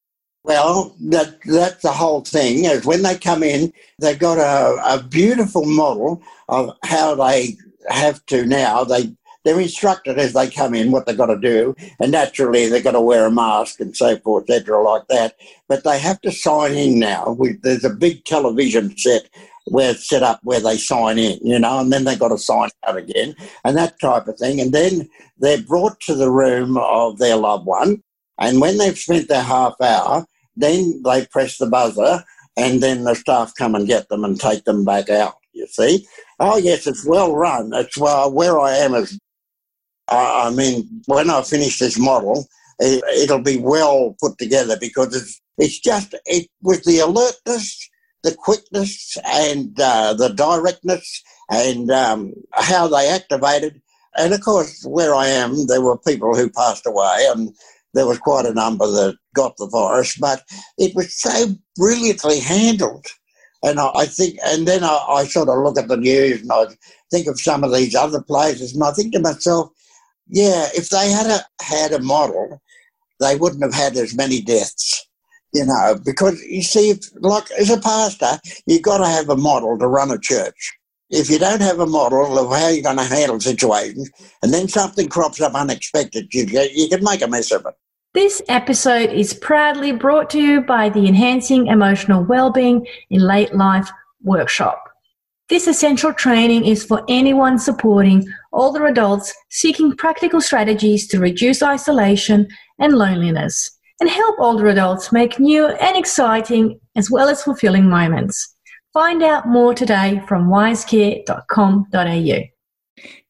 Well, 0.42 0.96
that 1.08 1.38
that's 1.44 1.82
the 1.82 1.92
whole 1.92 2.22
thing. 2.22 2.64
Is 2.64 2.86
when 2.86 3.02
they 3.02 3.18
come 3.18 3.42
in, 3.42 3.72
they've 4.00 4.18
got 4.18 4.38
a, 4.38 4.94
a 4.94 5.02
beautiful 5.02 5.64
model 5.64 6.22
of 6.48 6.70
how 6.84 7.16
they 7.16 7.56
have 7.88 8.24
to 8.26 8.46
now. 8.46 8.84
They 8.84 9.12
they're 9.44 9.60
instructed 9.60 10.18
as 10.18 10.32
they 10.32 10.48
come 10.48 10.74
in 10.74 10.90
what 10.90 11.06
they've 11.06 11.16
got 11.16 11.26
to 11.26 11.38
do, 11.38 11.74
and 12.00 12.12
naturally 12.12 12.68
they've 12.68 12.82
got 12.82 12.92
to 12.92 13.00
wear 13.00 13.26
a 13.26 13.30
mask 13.30 13.80
and 13.80 13.96
so 13.96 14.16
forth, 14.18 14.48
etc., 14.48 14.82
like 14.82 15.06
that. 15.08 15.36
But 15.68 15.84
they 15.84 15.98
have 15.98 16.20
to 16.22 16.32
sign 16.32 16.74
in 16.74 16.98
now. 16.98 17.36
We, 17.38 17.52
there's 17.62 17.84
a 17.84 17.90
big 17.90 18.24
television 18.24 18.96
set 18.96 19.28
where 19.66 19.90
it's 19.92 20.08
set 20.08 20.22
up 20.22 20.40
where 20.42 20.60
they 20.60 20.76
sign 20.76 21.18
in, 21.18 21.38
you 21.42 21.58
know, 21.58 21.80
and 21.80 21.92
then 21.92 22.04
they've 22.04 22.18
got 22.18 22.28
to 22.28 22.38
sign 22.38 22.70
out 22.86 22.96
again, 22.96 23.34
and 23.64 23.76
that 23.76 24.00
type 24.00 24.26
of 24.28 24.38
thing. 24.38 24.60
And 24.60 24.72
then 24.72 25.08
they're 25.38 25.62
brought 25.62 26.00
to 26.02 26.14
the 26.14 26.30
room 26.30 26.76
of 26.78 27.18
their 27.18 27.36
loved 27.36 27.66
one, 27.66 28.02
and 28.38 28.60
when 28.60 28.78
they've 28.78 28.98
spent 28.98 29.28
their 29.28 29.42
half 29.42 29.74
hour, 29.80 30.26
then 30.56 31.02
they 31.04 31.26
press 31.26 31.58
the 31.58 31.66
buzzer, 31.66 32.24
and 32.56 32.82
then 32.82 33.04
the 33.04 33.14
staff 33.14 33.52
come 33.58 33.74
and 33.74 33.86
get 33.86 34.08
them 34.08 34.24
and 34.24 34.40
take 34.40 34.64
them 34.64 34.84
back 34.84 35.10
out. 35.10 35.34
You 35.52 35.66
see? 35.66 36.06
Oh 36.38 36.58
yes, 36.58 36.86
it's 36.86 37.06
well 37.06 37.34
run. 37.34 37.72
It's 37.74 37.96
well, 37.96 38.32
where 38.32 38.58
I 38.58 38.76
am 38.76 38.94
is 38.94 39.18
I 40.08 40.50
mean, 40.50 41.02
when 41.06 41.30
I 41.30 41.42
finish 41.42 41.78
this 41.78 41.98
model, 41.98 42.46
it, 42.78 43.30
will 43.30 43.42
be 43.42 43.58
well 43.58 44.14
put 44.20 44.38
together 44.38 44.76
because 44.78 45.14
it's, 45.16 45.40
it's 45.58 45.80
just 45.80 46.14
it 46.26 46.48
with 46.62 46.84
the 46.84 47.00
alertness, 47.00 47.88
the 48.26 48.34
quickness, 48.34 49.16
and 49.24 49.78
uh, 49.80 50.12
the 50.12 50.30
directness, 50.30 51.22
and 51.48 51.92
um, 51.92 52.32
how 52.52 52.88
they 52.88 53.08
activated. 53.08 53.80
And 54.18 54.34
of 54.34 54.40
course, 54.40 54.84
where 54.84 55.14
I 55.14 55.28
am, 55.28 55.68
there 55.68 55.80
were 55.80 55.96
people 55.96 56.34
who 56.34 56.50
passed 56.50 56.86
away, 56.86 57.28
and 57.30 57.54
there 57.94 58.06
was 58.06 58.18
quite 58.18 58.44
a 58.44 58.52
number 58.52 58.86
that 58.86 59.16
got 59.34 59.56
the 59.58 59.68
virus, 59.68 60.16
but 60.18 60.42
it 60.76 60.92
was 60.96 61.16
so 61.16 61.54
brilliantly 61.76 62.40
handled. 62.40 63.06
And 63.62 63.78
I, 63.78 64.06
think, 64.06 64.38
and 64.44 64.66
then 64.66 64.82
I, 64.82 64.96
I 65.08 65.24
sort 65.24 65.48
of 65.48 65.58
look 65.58 65.78
at 65.78 65.88
the 65.88 65.96
news 65.96 66.42
and 66.42 66.52
I 66.52 66.66
think 67.10 67.26
of 67.26 67.40
some 67.40 67.64
of 67.64 67.72
these 67.72 67.94
other 67.94 68.22
places, 68.22 68.74
and 68.74 68.82
I 68.82 68.90
think 68.90 69.12
to 69.12 69.20
myself, 69.20 69.70
yeah, 70.28 70.66
if 70.74 70.90
they 70.90 71.10
had 71.10 71.26
a, 71.26 71.40
had 71.62 71.92
a 71.92 72.02
model, 72.02 72.60
they 73.20 73.36
wouldn't 73.36 73.62
have 73.62 73.74
had 73.74 73.96
as 73.96 74.16
many 74.16 74.40
deaths. 74.40 75.05
You 75.56 75.64
know, 75.64 75.98
because 76.04 76.42
you 76.42 76.60
see, 76.60 76.90
if, 76.90 76.98
like 77.20 77.50
as 77.52 77.70
a 77.70 77.80
pastor, 77.80 78.38
you've 78.66 78.82
got 78.82 78.98
to 78.98 79.06
have 79.06 79.30
a 79.30 79.36
model 79.36 79.78
to 79.78 79.86
run 79.86 80.10
a 80.10 80.18
church. 80.18 80.76
If 81.08 81.30
you 81.30 81.38
don't 81.38 81.62
have 81.62 81.80
a 81.80 81.86
model 81.86 82.38
of 82.38 82.50
how 82.50 82.68
you're 82.68 82.82
going 82.82 82.98
to 82.98 83.04
handle 83.04 83.40
situations, 83.40 84.10
and 84.42 84.52
then 84.52 84.68
something 84.68 85.08
crops 85.08 85.40
up 85.40 85.54
unexpected, 85.54 86.28
you, 86.34 86.44
you 86.74 86.88
can 86.90 87.02
make 87.02 87.22
a 87.22 87.26
mess 87.26 87.50
of 87.52 87.64
it. 87.64 87.74
This 88.12 88.42
episode 88.48 89.10
is 89.10 89.32
proudly 89.32 89.92
brought 89.92 90.28
to 90.30 90.40
you 90.40 90.60
by 90.60 90.90
the 90.90 91.06
Enhancing 91.06 91.68
Emotional 91.68 92.22
Wellbeing 92.22 92.86
in 93.08 93.22
Late 93.22 93.54
Life 93.54 93.90
workshop. 94.22 94.82
This 95.48 95.66
essential 95.66 96.12
training 96.12 96.66
is 96.66 96.84
for 96.84 97.02
anyone 97.08 97.58
supporting 97.58 98.26
older 98.52 98.84
adults 98.84 99.32
seeking 99.48 99.96
practical 99.96 100.42
strategies 100.42 101.06
to 101.08 101.18
reduce 101.18 101.62
isolation 101.62 102.46
and 102.78 102.92
loneliness 102.92 103.75
and 104.00 104.10
help 104.10 104.38
older 104.38 104.66
adults 104.66 105.12
make 105.12 105.38
new 105.38 105.66
and 105.66 105.96
exciting 105.96 106.78
as 106.96 107.10
well 107.10 107.28
as 107.28 107.42
fulfilling 107.42 107.88
moments. 107.88 108.54
Find 108.92 109.22
out 109.22 109.48
more 109.48 109.74
today 109.74 110.22
from 110.26 110.48
wisecare.com.au. 110.48 112.42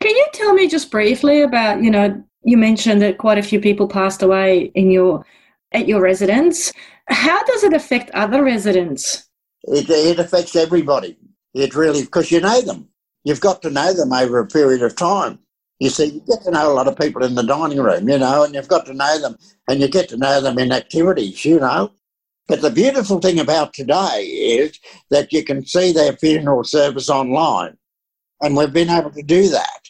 Can 0.01 0.17
you 0.17 0.27
tell 0.33 0.55
me 0.55 0.69
just 0.69 0.91
briefly 0.91 1.43
about, 1.43 1.83
you 1.83 1.91
know, 1.91 2.23
you 2.45 2.57
mentioned 2.57 3.03
that 3.03 3.19
quite 3.19 3.39
a 3.39 3.43
few 3.43 3.61
people 3.61 3.89
passed 3.89 4.23
away 4.23 4.71
in 4.75 4.91
your 4.91 5.25
at 5.73 5.89
your 5.89 6.01
residence. 6.01 6.73
How 7.09 7.43
does 7.45 7.65
it 7.65 7.73
affect 7.73 8.11
other 8.11 8.43
residents? 8.43 9.29
It, 9.65 9.91
it 9.91 10.19
affects 10.19 10.57
everybody. 10.57 11.17
It 11.55 11.75
really, 11.75 12.03
because 12.03 12.31
you 12.31 12.41
know 12.41 12.61
them. 12.61 12.89
You've 13.25 13.41
got 13.41 13.63
to 13.63 13.71
know 13.71 13.93
them 13.93 14.13
over 14.13 14.39
a 14.39 14.47
period 14.47 14.83
of 14.83 14.95
time. 14.95 15.41
You 15.79 15.91
see, 15.91 16.07
you 16.07 16.21
get 16.21 16.43
to 16.45 16.51
know 16.51 16.73
a 16.73 16.75
lot 16.75 16.89
of 16.89 16.99
people 16.99 17.23
in 17.23 17.35
the 17.35 17.43
dining 17.43 17.79
room, 17.79 18.09
you 18.09 18.19
know, 18.19 18.45
and 18.45 18.55
you've 18.55 18.69
got 18.69 18.87
to 18.87 18.95
know 18.95 19.19
them, 19.19 19.37
and 19.69 19.81
you 19.81 19.89
get 19.89 20.09
to 20.09 20.17
know 20.17 20.41
them 20.41 20.59
in 20.59 20.73
activities, 20.73 21.45
you 21.45 21.61
know. 21.61 21.93
But 22.49 22.63
the 22.63 22.71
beautiful 22.71 23.19
thing 23.19 23.39
about 23.39 23.75
today 23.75 24.23
is 24.23 24.79
that 25.11 25.33
you 25.33 25.45
can 25.45 25.67
see 25.67 25.93
their 25.93 26.15
funeral 26.15 26.65
service 26.65 27.11
online, 27.11 27.77
and 28.41 28.57
we've 28.57 28.73
been 28.73 28.89
able 28.89 29.11
to 29.11 29.23
do 29.23 29.49
that. 29.49 29.81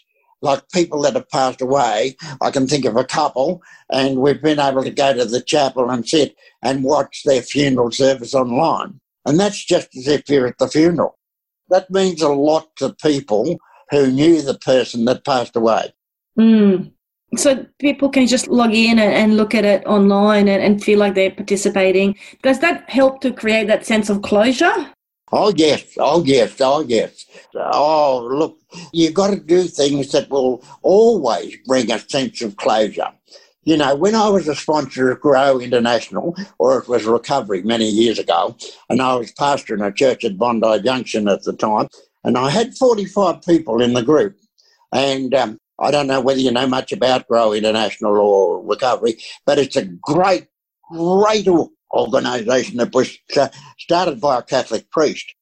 Like 0.42 0.68
people 0.70 1.03
that 1.03 1.14
have 1.14 1.29
passed 1.31 1.61
away, 1.61 2.16
I 2.40 2.51
can 2.51 2.66
think 2.66 2.85
of 2.85 2.96
a 2.96 3.05
couple, 3.05 3.62
and 3.90 4.18
we've 4.18 4.42
been 4.42 4.59
able 4.59 4.83
to 4.83 4.90
go 4.90 5.14
to 5.14 5.25
the 5.25 5.40
chapel 5.40 5.90
and 5.90 6.07
sit 6.07 6.37
and 6.62 6.85
watch 6.85 7.22
their 7.25 7.42
funeral 7.42 7.90
service 7.90 8.35
online. 8.35 9.01
And 9.25 9.38
that's 9.38 9.64
just 9.64 9.96
as 9.96 10.09
if 10.09 10.29
you're 10.29 10.46
at 10.46 10.59
the 10.59 10.68
funeral. 10.68 11.18
That 11.68 11.90
means 11.90 12.22
a 12.22 12.29
lot 12.29 12.75
to 12.77 12.94
people 12.94 13.59
who 13.90 14.11
knew 14.11 14.42
the 14.42 14.59
person 14.59 15.05
that 15.07 15.25
passed 15.25 15.57
away. 15.57 15.92
Mm. 16.38 16.92
So 17.37 17.66
people 17.79 18.09
can 18.09 18.27
just 18.27 18.46
log 18.49 18.72
in 18.72 18.99
and, 18.99 19.37
look 19.37 19.55
at 19.55 19.64
it 19.64 19.85
online 19.87 20.49
and, 20.49 20.62
and, 20.62 20.83
feel 20.83 20.99
like 20.99 21.14
they're 21.14 21.31
participating. 21.31 22.16
Does 22.42 22.61
that 22.61 22.88
help 22.88 23.20
to 23.22 23.33
create 23.33 23.66
that 23.66 23.85
sense 23.85 24.09
of 24.09 24.22
closure? 24.22 24.92
Oh 25.33 25.53
yes, 25.57 25.83
oh 25.99 26.22
yes, 26.25 26.57
oh 26.61 26.85
yes. 26.87 27.27
Oh 27.55 28.29
look, 28.31 28.59
you've 28.92 29.14
got 29.14 29.31
to 29.31 29.40
do 29.40 29.64
things 29.64 30.12
that 30.12 30.31
will 30.31 30.64
always 30.83 31.57
bring 31.66 31.90
a 31.90 31.99
sense 31.99 32.42
of 32.42 32.57
closure. 32.57 33.11
You 33.64 33.77
know, 33.77 33.96
when 33.96 34.14
I 34.14 34.29
was 34.29 34.46
a 34.46 34.55
sponsor 34.55 35.11
of 35.11 35.20
Grow 35.20 35.59
International, 35.59 36.37
or 36.61 36.79
it 36.79 36.87
was 36.87 37.05
Recovery 37.05 37.62
many 37.62 37.88
years 37.88 38.20
ago, 38.20 38.57
and 38.88 39.03
I 39.03 39.16
was 39.16 39.33
pastoring 39.33 39.85
a 39.85 39.90
church 39.90 40.25
at 40.25 40.38
Bondi 40.38 40.81
Junction 40.85 41.27
at 41.27 41.42
the 41.42 41.53
time, 41.53 41.88
and 42.26 42.36
I 42.36 42.50
had 42.50 42.76
45 42.76 43.42
people 43.42 43.80
in 43.80 43.94
the 43.94 44.02
group. 44.02 44.36
And 44.92 45.32
um, 45.32 45.58
I 45.78 45.92
don't 45.92 46.08
know 46.08 46.20
whether 46.20 46.40
you 46.40 46.50
know 46.50 46.66
much 46.66 46.90
about 46.90 47.28
Grow 47.28 47.52
International 47.52 48.18
or 48.18 48.66
Recovery, 48.66 49.18
but 49.46 49.58
it's 49.58 49.76
a 49.76 49.84
great, 49.84 50.48
great 50.90 51.46
organisation 51.94 52.78
that 52.78 52.92
was 52.92 53.16
uh, 53.36 53.48
started 53.78 54.20
by 54.20 54.40
a 54.40 54.42
Catholic 54.42 54.90
priest. 54.90 55.34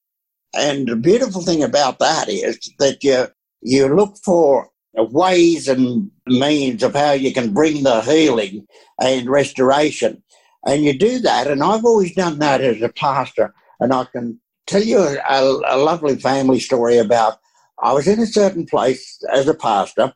And 0.55 0.87
the 0.87 0.97
beautiful 0.97 1.41
thing 1.41 1.63
about 1.63 1.99
that 2.01 2.29
is 2.29 2.59
that 2.79 3.03
you, 3.03 3.29
you 3.63 3.89
look 3.95 4.17
for 4.23 4.69
ways 4.95 5.69
and 5.69 6.11
means 6.27 6.83
of 6.83 6.95
how 6.95 7.13
you 7.13 7.33
can 7.33 7.55
bring 7.55 7.83
the 7.83 8.03
healing 8.03 8.67
and 9.01 9.29
restoration. 9.29 10.23
And 10.67 10.85
you 10.85 10.97
do 10.97 11.19
that. 11.21 11.47
And 11.47 11.63
I've 11.63 11.85
always 11.85 12.15
done 12.15 12.39
that 12.41 12.61
as 12.61 12.83
a 12.83 12.91
pastor. 12.91 13.55
And 13.81 13.93
I 13.93 14.05
can 14.05 14.39
tell 14.67 14.83
you 14.83 14.99
a, 14.99 15.61
a, 15.67 15.77
lovely 15.77 16.17
family 16.17 16.61
story 16.61 16.99
about 16.99 17.39
I 17.83 17.93
was 17.93 18.07
in 18.07 18.21
a 18.21 18.27
certain 18.27 18.67
place 18.67 19.23
as 19.33 19.49
a 19.49 19.55
pastor, 19.55 20.15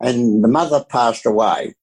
and 0.00 0.42
the 0.42 0.48
mother 0.48 0.84
passed 0.88 1.24
away. 1.24 1.74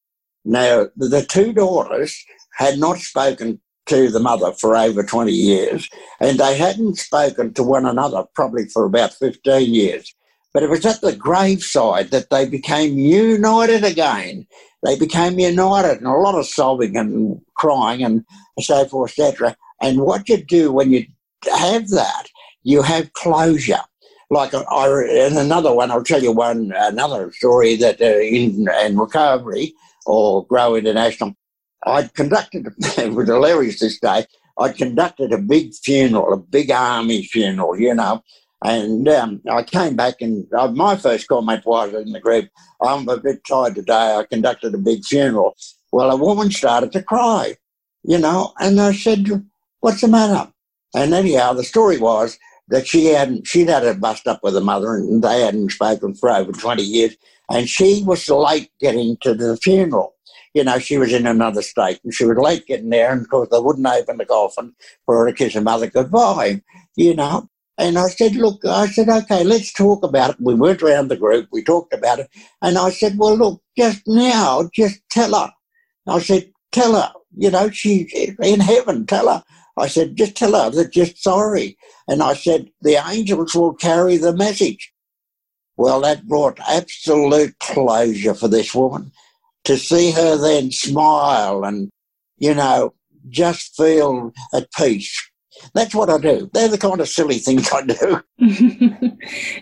Now, 0.46 0.88
the 0.98 1.26
two 1.28 1.54
daughters 1.54 2.24
had 2.58 2.78
not 2.78 2.98
spoken 2.98 3.62
to 3.86 4.10
the 4.10 4.20
mother 4.20 4.52
for 4.54 4.76
over 4.76 5.04
20 5.04 5.32
years, 5.32 5.90
and 6.20 6.40
they 6.40 6.58
hadn't 6.58 6.98
spoken 6.98 7.54
to 7.54 7.64
one 7.64 7.86
another 7.86 8.26
probably 8.36 8.68
for 8.68 8.86
about 8.86 9.14
15 9.14 9.74
years. 9.74 10.14
But 10.54 10.64
it 10.64 10.70
was 10.70 10.86
at 10.86 11.02
the 11.02 11.16
graveside 11.16 12.12
that 12.12 12.30
they 12.30 12.48
became 12.48 12.98
united 12.98 13.84
again. 13.84 14.46
They 14.84 15.00
became 15.00 15.40
united, 15.40 15.98
and 15.98 16.08
a 16.08 16.12
lot 16.12 16.36
of 16.36 16.46
sobbing 16.46 16.96
and 16.98 17.42
crying 17.56 18.04
and 18.04 18.24
so 18.60 18.86
forth, 18.86 19.12
etc. 19.18 19.56
And 19.82 20.02
what 20.02 20.30
you 20.30 20.38
do 20.44 20.72
when 20.72 20.92
you 20.92 21.06
have 21.46 21.90
that, 21.90 22.28
you 22.64 22.82
have 22.82 23.14
closure. 23.14 23.82
Like 24.30 24.54
I, 24.54 24.88
in 25.28 25.38
another 25.38 25.74
one, 25.74 25.92
I'll 25.92 26.04
tell 26.04 26.24
you 26.24 26.32
one 26.32 26.74
another 26.76 27.32
story 27.34 27.76
that 27.78 28.02
uh, 28.02 28.06
in, 28.06 28.68
in 28.84 28.98
recovery 28.98 29.74
or 30.06 30.46
Grow 30.48 30.76
International, 30.76 31.36
I'd 31.86 32.14
conducted. 32.14 32.68
it 32.98 33.14
was 33.14 33.28
hilarious 33.28 33.80
this 33.80 34.00
day. 34.00 34.26
I 34.58 34.70
conducted 34.70 35.34
a 35.34 35.38
big 35.38 35.74
funeral, 35.74 36.34
a 36.34 36.38
big 36.38 36.72
army 36.72 37.24
funeral, 37.24 37.80
you 37.80 37.94
know, 37.94 38.24
and 38.64 39.08
um, 39.10 39.42
I 39.50 39.64
came 39.64 39.96
back 39.96 40.22
and 40.22 40.48
uh, 40.54 40.70
my 40.70 40.96
first 40.96 41.28
comment 41.28 41.66
was 41.66 41.94
in 41.94 42.14
the 42.14 42.20
group, 42.20 42.50
I'm 42.82 43.08
a 43.10 43.18
bit 43.18 43.44
tired 43.46 43.76
today. 43.76 44.16
I 44.16 44.26
conducted 44.30 44.74
a 44.74 44.78
big 44.78 45.04
funeral. 45.04 45.56
Well, 45.92 46.12
a 46.12 46.16
woman 46.16 46.50
started 46.50 46.92
to 46.94 47.04
cry, 47.04 47.58
you 48.04 48.20
know, 48.20 48.54
and 48.60 48.80
I 48.80 48.94
said, 48.94 49.28
What's 49.82 50.00
the 50.00 50.08
matter? 50.08 50.53
And 50.96 51.14
anyhow, 51.14 51.54
the 51.54 51.64
story 51.64 51.98
was 51.98 52.38
that 52.70 52.88
she 52.88 53.06
hadn't, 53.06 53.48
she'd 53.48 53.70
had 53.70 53.86
a 53.86 53.94
bust 53.94 54.28
up 54.28 54.40
with 54.44 54.54
her 54.54 54.62
mother 54.62 54.96
and 54.96 55.24
they 55.24 55.42
hadn't 55.42 55.72
spoken 55.72 56.14
for 56.14 56.30
over 56.30 56.52
20 56.52 56.82
years. 56.82 57.16
And 57.52 57.68
she 57.68 58.04
was 58.06 58.30
late 58.30 58.72
getting 58.80 59.18
to 59.22 59.34
the 59.34 59.58
funeral. 59.58 60.16
You 60.54 60.64
know, 60.64 60.80
she 60.80 60.98
was 60.98 61.12
in 61.12 61.26
another 61.26 61.62
state 61.62 62.00
and 62.04 62.14
she 62.14 62.26
was 62.26 62.38
late 62.38 62.66
getting 62.68 62.90
there. 62.90 63.12
And 63.12 63.22
of 63.22 63.30
course, 63.30 63.50
they 63.52 63.60
wouldn't 63.60 63.88
open 63.88 64.18
the 64.18 64.26
coffin 64.26 64.74
for 65.06 65.18
her 65.18 65.32
to 65.32 65.36
kiss 65.36 65.54
her 65.56 65.62
mother 65.62 65.90
goodbye, 65.90 66.62
you 66.96 67.16
know. 67.16 67.50
And 67.78 67.98
I 67.98 68.08
said, 68.08 68.36
look, 68.36 68.64
I 68.66 68.88
said, 68.88 69.10
okay, 69.10 69.44
let's 69.44 69.74
talk 69.74 70.04
about 70.04 70.32
it. 70.32 70.36
We 70.40 70.54
went 70.54 70.84
around 70.84 71.08
the 71.08 71.18
group, 71.18 71.50
we 71.52 71.64
talked 71.64 71.94
about 71.94 72.20
it. 72.20 72.30
And 72.62 72.78
I 72.78 72.92
said, 72.92 73.18
well, 73.18 73.36
look, 73.36 73.64
just 73.76 74.04
now, 74.06 74.70
just 74.74 75.02
tell 75.10 75.34
her. 75.34 75.52
I 76.08 76.20
said, 76.20 76.52
tell 76.72 76.94
her, 76.94 77.12
you 77.36 77.50
know, 77.50 77.72
she's 77.72 78.14
in 78.14 78.60
heaven, 78.60 79.08
tell 79.08 79.28
her. 79.28 79.44
I 79.78 79.88
said, 79.88 80.16
just 80.16 80.36
tell 80.36 80.54
her 80.54 80.70
that 80.72 80.96
you're 80.96 81.08
sorry. 81.08 81.78
And 82.08 82.22
I 82.22 82.34
said, 82.34 82.70
the 82.82 83.02
angels 83.10 83.56
will 83.56 83.74
carry 83.74 84.18
the 84.18 84.36
message. 84.36 84.94
Well, 85.78 86.02
that 86.02 86.28
brought 86.28 86.60
absolute 86.68 87.58
closure 87.60 88.36
for 88.36 88.48
this 88.48 88.76
woman 88.76 89.12
to 89.64 89.78
see 89.78 90.12
her 90.12 90.38
then 90.38 90.72
smile 90.72 91.64
and, 91.64 91.90
you 92.38 92.54
know, 92.54 92.94
just 93.30 93.76
feel 93.76 94.32
at 94.54 94.72
peace. 94.74 95.32
That's 95.74 95.96
what 95.96 96.10
I 96.10 96.18
do. 96.18 96.50
They're 96.54 96.68
the 96.68 96.78
kind 96.78 97.00
of 97.00 97.08
silly 97.08 97.38
things 97.38 97.70
I 97.72 97.86
do. 97.86 98.22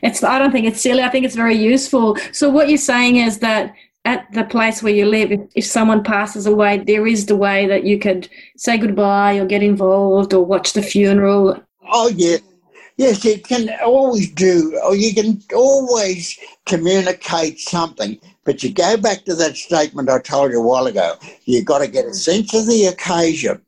it's. 0.02 0.24
I 0.24 0.40
don't 0.40 0.52
think 0.52 0.66
it's 0.66 0.82
silly. 0.82 1.04
I 1.04 1.10
think 1.10 1.26
it's 1.26 1.36
very 1.36 1.56
useful. 1.56 2.18
So 2.32 2.50
what 2.50 2.70
you're 2.70 2.78
saying 2.78 3.18
is 3.18 3.40
that 3.40 3.74
at 4.06 4.32
the 4.34 4.44
place 4.44 4.82
where 4.82 4.94
you 4.94 5.06
live, 5.06 5.32
if, 5.32 5.42
if 5.56 5.66
someone 5.66 6.04
passes 6.04 6.46
away, 6.46 6.80
there 6.80 7.06
is 7.06 7.26
the 7.26 7.36
way 7.36 7.68
that 7.68 7.84
you 7.84 8.00
could 8.00 8.28
say 8.58 8.78
goodbye 8.78 9.36
or 9.38 9.46
get 9.46 9.64
involved 9.64 10.34
or 10.34 10.44
watch 10.44 10.74
the 10.74 10.82
funeral. 10.82 11.62
Oh, 11.92 12.10
yeah. 12.10 12.38
Yes, 12.98 13.24
you 13.24 13.40
can 13.40 13.70
always 13.84 14.30
do, 14.32 14.80
or 14.84 14.96
you 14.96 15.14
can 15.14 15.42
always 15.56 16.38
communicate 16.66 17.60
something. 17.60 18.20
But 18.44 18.64
you 18.64 18.74
go 18.74 18.98
back 18.98 19.26
to 19.26 19.36
that 19.36 19.56
statement 19.56 20.10
I 20.10 20.20
told 20.20 20.52
you 20.52 20.60
a 20.60 20.68
while 20.68 20.88
ago. 20.88 21.16
You've 21.46 21.66
got 21.66 21.80
to 21.80 21.88
get 21.88 22.06
a 22.06 22.14
sense 22.14 22.54
of 22.54 22.68
the 22.68 22.86
occasion 22.86 23.62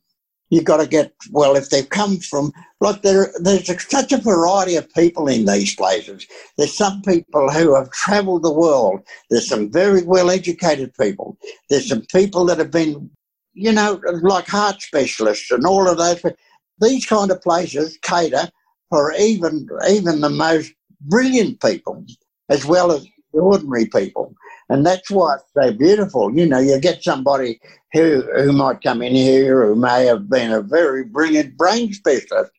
you've 0.54 0.66
got 0.66 0.78
to 0.78 0.88
get 0.88 1.14
well 1.32 1.56
if 1.56 1.70
they've 1.70 1.90
come 1.90 2.18
from 2.18 2.52
look 2.80 3.02
there 3.02 3.32
there's 3.40 3.66
such 3.90 4.12
a 4.12 4.18
variety 4.18 4.76
of 4.76 4.94
people 4.94 5.28
in 5.28 5.46
these 5.46 5.76
places. 5.76 6.28
There's 6.58 6.76
some 6.76 7.02
people 7.02 7.50
who 7.50 7.76
have 7.76 7.90
traveled 7.92 8.44
the 8.44 8.54
world. 8.54 9.02
There's 9.30 9.48
some 9.48 9.72
very 9.72 10.04
well 10.04 10.30
educated 10.30 10.94
people. 11.00 11.38
There's 11.70 11.90
some 11.90 12.02
people 12.14 12.46
that 12.46 12.60
have 12.60 12.72
been 12.72 13.10
you 13.54 13.72
know 13.72 14.02
like 14.22 14.48
heart 14.48 14.82
specialists 14.82 15.52
and 15.52 15.66
all 15.66 15.90
of 15.90 15.98
those. 15.98 16.22
These 16.80 17.06
kind 17.06 17.32
of 17.32 17.42
places 17.42 17.98
cater 18.02 18.50
for 18.90 19.14
even 19.14 19.68
even 19.90 20.22
the 20.22 20.30
most 20.30 20.74
brilliant 21.02 21.62
people 21.62 22.06
as 22.50 22.66
well 22.66 22.92
as 22.92 23.06
the 23.34 23.40
ordinary 23.40 23.86
people 23.88 24.36
and 24.74 24.88
that's 24.88 25.12
what's 25.12 25.44
so 25.54 25.72
beautiful. 25.72 26.36
You 26.36 26.48
know, 26.48 26.58
you 26.58 26.80
get 26.80 27.04
somebody 27.04 27.62
who 27.92 28.24
who 28.36 28.52
might 28.52 28.82
come 28.82 29.04
in 29.04 29.14
here 29.14 29.68
who 29.68 29.76
may 29.76 30.08
have 30.08 30.28
been 30.28 30.52
a 30.52 30.62
very 30.62 31.04
brilliant 31.04 31.56
brain 31.58 31.94
specialist, 31.94 32.52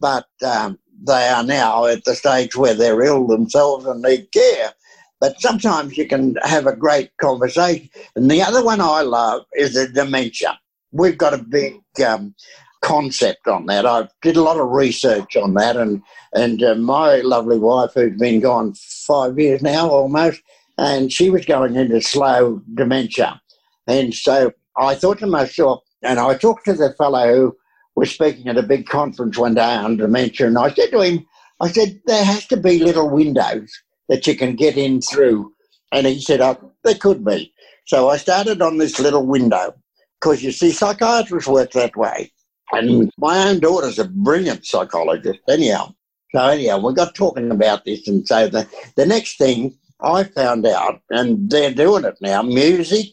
but 0.00 0.26
um, 0.42 0.78
they 1.06 1.28
are 1.28 1.44
now 1.44 1.84
at 1.84 2.04
the 2.04 2.14
stage 2.14 2.56
where 2.56 2.72
they're 2.72 3.02
ill 3.02 3.26
themselves 3.26 3.84
and 3.84 4.00
need 4.00 4.32
care. 4.32 4.72
But 5.20 5.42
sometimes 5.42 5.98
you 5.98 6.08
can 6.08 6.36
have 6.42 6.66
a 6.66 6.74
great 6.74 7.10
conversation. 7.20 7.90
And 8.16 8.30
the 8.30 8.40
other 8.40 8.64
one 8.64 8.80
I 8.80 9.02
love 9.02 9.42
is 9.52 9.74
the 9.74 9.88
dementia. 9.88 10.58
We've 10.92 11.18
got 11.18 11.34
a 11.34 11.38
big 11.38 11.82
um, 12.06 12.34
concept 12.80 13.46
on 13.46 13.66
that. 13.66 13.84
I 13.84 14.08
did 14.22 14.36
a 14.38 14.42
lot 14.42 14.58
of 14.58 14.70
research 14.70 15.36
on 15.36 15.52
that, 15.54 15.76
and 15.76 16.00
and 16.32 16.62
uh, 16.62 16.76
my 16.76 17.16
lovely 17.16 17.58
wife, 17.58 17.90
who's 17.94 18.18
been 18.18 18.40
gone 18.40 18.72
five 18.72 19.38
years 19.38 19.60
now 19.60 19.90
almost, 19.90 20.40
and 20.78 21.12
she 21.12 21.28
was 21.28 21.44
going 21.44 21.76
into 21.76 22.00
slow 22.00 22.62
dementia. 22.74 23.40
And 23.86 24.14
so 24.14 24.52
I 24.76 24.94
thought 24.94 25.18
to 25.18 25.26
myself, 25.26 25.82
and 26.02 26.18
I 26.18 26.36
talked 26.36 26.64
to 26.66 26.72
the 26.72 26.94
fellow 26.94 27.34
who 27.34 27.56
was 27.96 28.10
speaking 28.10 28.46
at 28.48 28.56
a 28.56 28.62
big 28.62 28.86
conference 28.86 29.36
one 29.36 29.54
day 29.54 29.74
on 29.74 29.96
dementia, 29.96 30.46
and 30.46 30.56
I 30.56 30.70
said 30.70 30.90
to 30.92 31.00
him, 31.00 31.26
I 31.60 31.68
said, 31.68 32.00
there 32.06 32.24
has 32.24 32.46
to 32.46 32.56
be 32.56 32.78
little 32.78 33.10
windows 33.10 33.72
that 34.08 34.26
you 34.26 34.36
can 34.36 34.54
get 34.54 34.76
in 34.76 35.00
through. 35.00 35.52
And 35.90 36.06
he 36.06 36.20
said, 36.20 36.40
oh, 36.40 36.72
there 36.84 36.94
could 36.94 37.24
be. 37.24 37.52
So 37.86 38.08
I 38.08 38.16
started 38.16 38.62
on 38.62 38.78
this 38.78 39.00
little 39.00 39.26
window 39.26 39.74
because 40.20 40.44
you 40.44 40.52
see, 40.52 40.70
psychiatrists 40.70 41.48
work 41.48 41.72
that 41.72 41.96
way. 41.96 42.30
And 42.72 43.10
my 43.18 43.48
own 43.48 43.60
daughter's 43.60 43.98
a 43.98 44.04
brilliant 44.04 44.66
psychologist, 44.66 45.40
anyhow. 45.48 45.94
So, 46.34 46.46
anyhow, 46.46 46.78
we 46.86 46.92
got 46.92 47.14
talking 47.14 47.50
about 47.50 47.86
this. 47.86 48.06
And 48.06 48.26
so 48.26 48.48
the, 48.48 48.68
the 48.96 49.06
next 49.06 49.38
thing 49.38 49.78
I 50.00 50.24
found 50.24 50.66
out, 50.66 51.00
and 51.10 51.50
they're 51.50 51.74
doing 51.74 52.04
it 52.04 52.16
now 52.20 52.42
music 52.42 53.08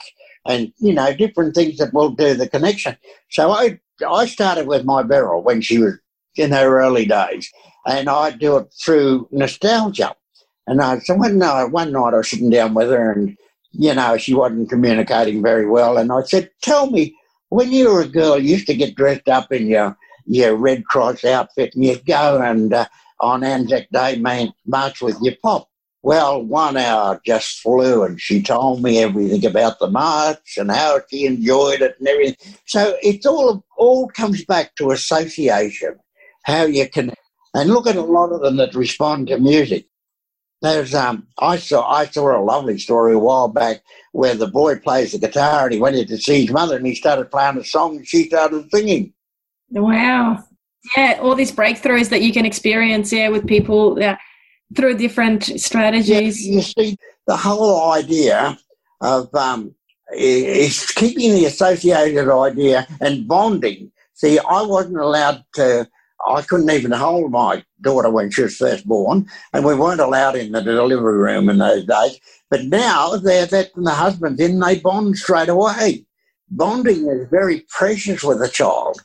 and, 0.46 0.72
you 0.78 0.94
know, 0.94 1.14
different 1.14 1.56
things 1.56 1.78
that 1.78 1.94
will 1.94 2.10
do 2.10 2.36
the 2.36 2.48
connection. 2.48 2.96
So 3.32 3.52
I, 3.52 3.80
I 4.08 4.28
started 4.28 4.68
with 4.68 4.86
my 4.86 5.02
Beryl 5.02 5.42
when 5.42 5.62
she 5.62 5.80
was 5.80 5.96
in 6.36 6.52
her 6.52 6.80
early 6.80 7.06
days, 7.06 7.50
and 7.88 8.10
I 8.10 8.32
do 8.32 8.58
it 8.58 8.68
through 8.84 9.28
nostalgia. 9.32 10.16
And 10.68 10.82
I, 10.82 11.00
so 11.00 11.16
one 11.16 11.38
night, 11.40 11.66
one 11.66 11.92
night 11.92 12.14
I 12.14 12.18
was 12.18 12.30
sitting 12.30 12.50
down 12.50 12.74
with 12.74 12.90
her, 12.90 13.12
and 13.12 13.36
you 13.72 13.94
know 13.94 14.18
she 14.18 14.34
wasn't 14.34 14.70
communicating 14.70 15.42
very 15.42 15.68
well. 15.68 15.98
And 15.98 16.12
I 16.12 16.24
said, 16.24 16.50
"Tell 16.62 16.90
me, 16.90 17.16
when 17.50 17.72
you 17.72 17.94
were 17.94 18.02
a 18.02 18.08
girl, 18.08 18.40
you 18.40 18.52
used 18.52 18.68
to 18.68 18.76
get 18.76 18.96
dressed 18.96 19.30
up 19.30 19.52
in 19.52 19.68
your 19.68 19.96
your 20.26 20.56
Red 20.56 20.86
Cross 20.86 21.24
outfit, 21.24 21.76
and 21.76 21.86
you'd 21.86 22.06
go 22.06 22.42
and 22.42 22.74
uh, 22.74 22.88
on 23.20 23.44
Anzac 23.44 23.90
Day 23.92 24.18
march 24.66 25.02
with 25.02 25.18
your 25.22 25.36
pop." 25.44 25.70
Well, 26.06 26.44
one 26.44 26.78
hour 26.78 27.20
just 27.26 27.62
flew, 27.62 28.04
and 28.04 28.22
she 28.22 28.40
told 28.40 28.84
me 28.84 29.00
everything 29.00 29.44
about 29.44 29.80
the 29.80 29.90
march 29.90 30.56
and 30.56 30.70
how 30.70 31.02
she 31.10 31.26
enjoyed 31.26 31.82
it 31.82 31.96
and 31.98 32.08
everything. 32.08 32.54
So 32.68 32.96
it's 33.02 33.26
all 33.26 33.66
all 33.76 34.08
comes 34.10 34.46
back 34.46 34.76
to 34.76 34.92
association, 34.92 35.96
how 36.44 36.66
you 36.66 36.88
can, 36.88 37.12
and 37.56 37.72
look 37.72 37.88
at 37.88 37.96
a 37.96 38.04
lot 38.04 38.32
of 38.34 38.42
them 38.42 38.58
that 38.58 38.76
respond 38.76 39.30
to 39.30 39.40
music. 39.40 39.88
There's 40.62 40.94
um, 40.94 41.26
I 41.40 41.58
saw 41.58 41.90
I 41.92 42.06
saw 42.06 42.40
a 42.40 42.46
lovely 42.46 42.78
story 42.78 43.16
a 43.16 43.18
while 43.18 43.48
back 43.48 43.82
where 44.12 44.36
the 44.36 44.46
boy 44.46 44.78
plays 44.78 45.14
the 45.14 45.18
guitar 45.18 45.64
and 45.64 45.74
he 45.74 45.80
went 45.80 45.96
in 45.96 46.06
to 46.06 46.20
see 46.20 46.46
his 46.46 46.52
mother 46.52 46.78
and 46.78 46.86
he 46.86 46.94
started 46.94 47.32
playing 47.32 47.58
a 47.58 47.64
song 47.64 47.96
and 47.96 48.08
she 48.08 48.26
started 48.26 48.70
singing. 48.70 49.12
Wow, 49.72 50.44
yeah, 50.96 51.18
all 51.20 51.34
these 51.34 51.52
breakthroughs 51.52 52.10
that 52.10 52.22
you 52.22 52.32
can 52.32 52.46
experience, 52.46 53.12
yeah, 53.12 53.30
with 53.30 53.48
people 53.48 54.00
yeah, 54.00 54.18
through 54.76 54.98
different 54.98 55.44
strategies. 55.60 56.46
Yeah, 56.48 56.56
you 56.56 56.62
see, 56.62 56.98
the 57.28 57.38
whole 57.38 57.92
idea 57.92 58.58
of 59.02 59.34
um, 59.36 59.76
is 60.16 60.86
keeping 60.92 61.34
the 61.34 61.46
associated 61.46 62.30
idea 62.30 62.88
and 63.02 63.28
bonding. 63.28 63.92
See, 64.14 64.40
I 64.40 64.62
wasn't 64.62 64.98
allowed 64.98 65.44
to 65.56 65.88
I 66.26 66.42
couldn't 66.42 66.72
even 66.72 66.92
hold 66.92 67.32
my 67.32 67.64
daughter 67.82 68.10
when 68.10 68.32
she 68.32 68.44
was 68.44 68.58
first 68.58 68.88
born, 68.88 69.28
and 69.54 69.66
we 69.66 69.76
weren't 69.76 70.02
allowed 70.02 70.36
in 70.36 70.52
the 70.52 70.62
delivery 70.62 71.18
room 71.18 71.50
in 71.50 71.60
those 71.60 71.86
days. 71.86 72.20
But 72.50 72.66
now 72.66 73.18
they're 73.18 73.46
that 73.48 73.72
the 73.76 73.92
husband's 73.92 74.40
in, 74.40 74.60
they 74.60 74.80
bond 74.80 75.18
straight 75.18 75.50
away. 75.50 76.06
Bonding 76.50 77.08
is 77.08 77.28
very 77.30 77.66
precious 77.70 78.24
with 78.24 78.42
a 78.42 78.50
child. 78.50 79.02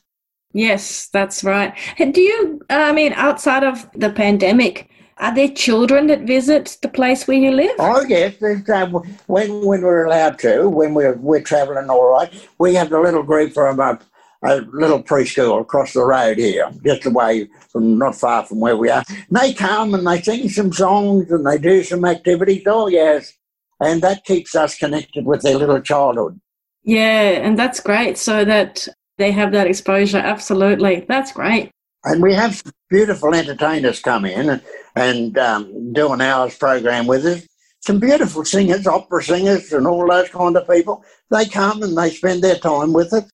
Yes, 0.53 1.09
that's 1.13 1.45
right. 1.45 1.77
Do 1.99 2.21
you, 2.21 2.61
I 2.71 2.93
mean, 2.93 3.13
outside 3.13 3.65
of 3.65 3.89
the 3.95 4.11
pandemic, 4.11 4.91
are 5.21 5.35
there 5.35 5.49
children 5.49 6.07
that 6.09 6.23
visit 6.23 6.79
the 6.83 6.89
place 6.89 7.29
where 7.29 7.37
you 7.37 7.53
live? 7.53 7.77
Oh 7.79 8.05
yes, 8.09 8.43
uh, 8.43 8.87
when 9.27 9.65
when 9.65 9.83
we're 9.83 10.07
allowed 10.07 10.39
to, 10.41 10.69
when 10.69 10.95
we're 10.95 11.17
we're 11.17 11.43
travelling 11.43 11.91
all 11.91 12.11
right, 12.11 12.33
we 12.59 12.75
have 12.75 12.91
a 12.93 13.01
little 13.01 13.23
group 13.23 13.53
from 13.53 13.79
uh, 13.79 13.97
a 14.43 14.57
little 14.73 15.03
preschool 15.03 15.61
across 15.61 15.93
the 15.93 16.03
road 16.03 16.39
here, 16.39 16.71
just 16.85 17.05
away 17.05 17.49
from 17.71 17.99
not 17.99 18.15
far 18.15 18.47
from 18.47 18.61
where 18.61 18.77
we 18.77 18.89
are. 18.89 19.05
And 19.09 19.39
they 19.39 19.53
come 19.53 19.95
and 19.95 20.07
they 20.07 20.23
sing 20.23 20.49
some 20.49 20.73
songs 20.73 21.31
and 21.31 21.47
they 21.47 21.59
do 21.59 21.83
some 21.83 22.05
activities. 22.05 22.63
Oh, 22.67 22.89
yes. 22.89 23.35
And 23.81 24.03
that 24.03 24.25
keeps 24.25 24.55
us 24.55 24.77
connected 24.77 25.27
with 25.27 25.43
their 25.43 25.57
little 25.57 25.81
childhood. 25.81 26.41
Yeah, 26.83 27.43
and 27.43 27.59
that's 27.59 27.81
great. 27.81 28.17
So 28.17 28.45
that 28.45 28.89
they 29.19 29.33
have 29.33 29.53
that 29.53 29.67
exposure. 29.67 30.19
Absolutely. 30.19 31.05
That's 31.07 31.33
great. 31.33 31.71
And 32.05 32.23
we 32.23 32.35
have 32.35 32.63
beautiful 32.89 33.35
entertainers 33.35 34.01
come 34.01 34.25
in 34.25 34.61
and, 34.97 35.39
um, 35.39 35.93
do 35.93 36.13
an 36.13 36.21
hour's 36.21 36.57
program 36.57 37.07
with 37.07 37.27
us. 37.27 37.47
Some 37.83 37.99
beautiful 37.99 38.45
singers, 38.45 38.87
opera 38.87 39.23
singers, 39.23 39.73
and 39.73 39.87
all 39.87 40.07
those 40.09 40.29
kind 40.29 40.57
of 40.57 40.69
people. 40.69 41.05
They 41.31 41.47
come 41.47 41.83
and 41.83 41.97
they 41.97 42.11
spend 42.11 42.43
their 42.43 42.57
time 42.57 42.93
with 42.93 43.13
us. 43.13 43.25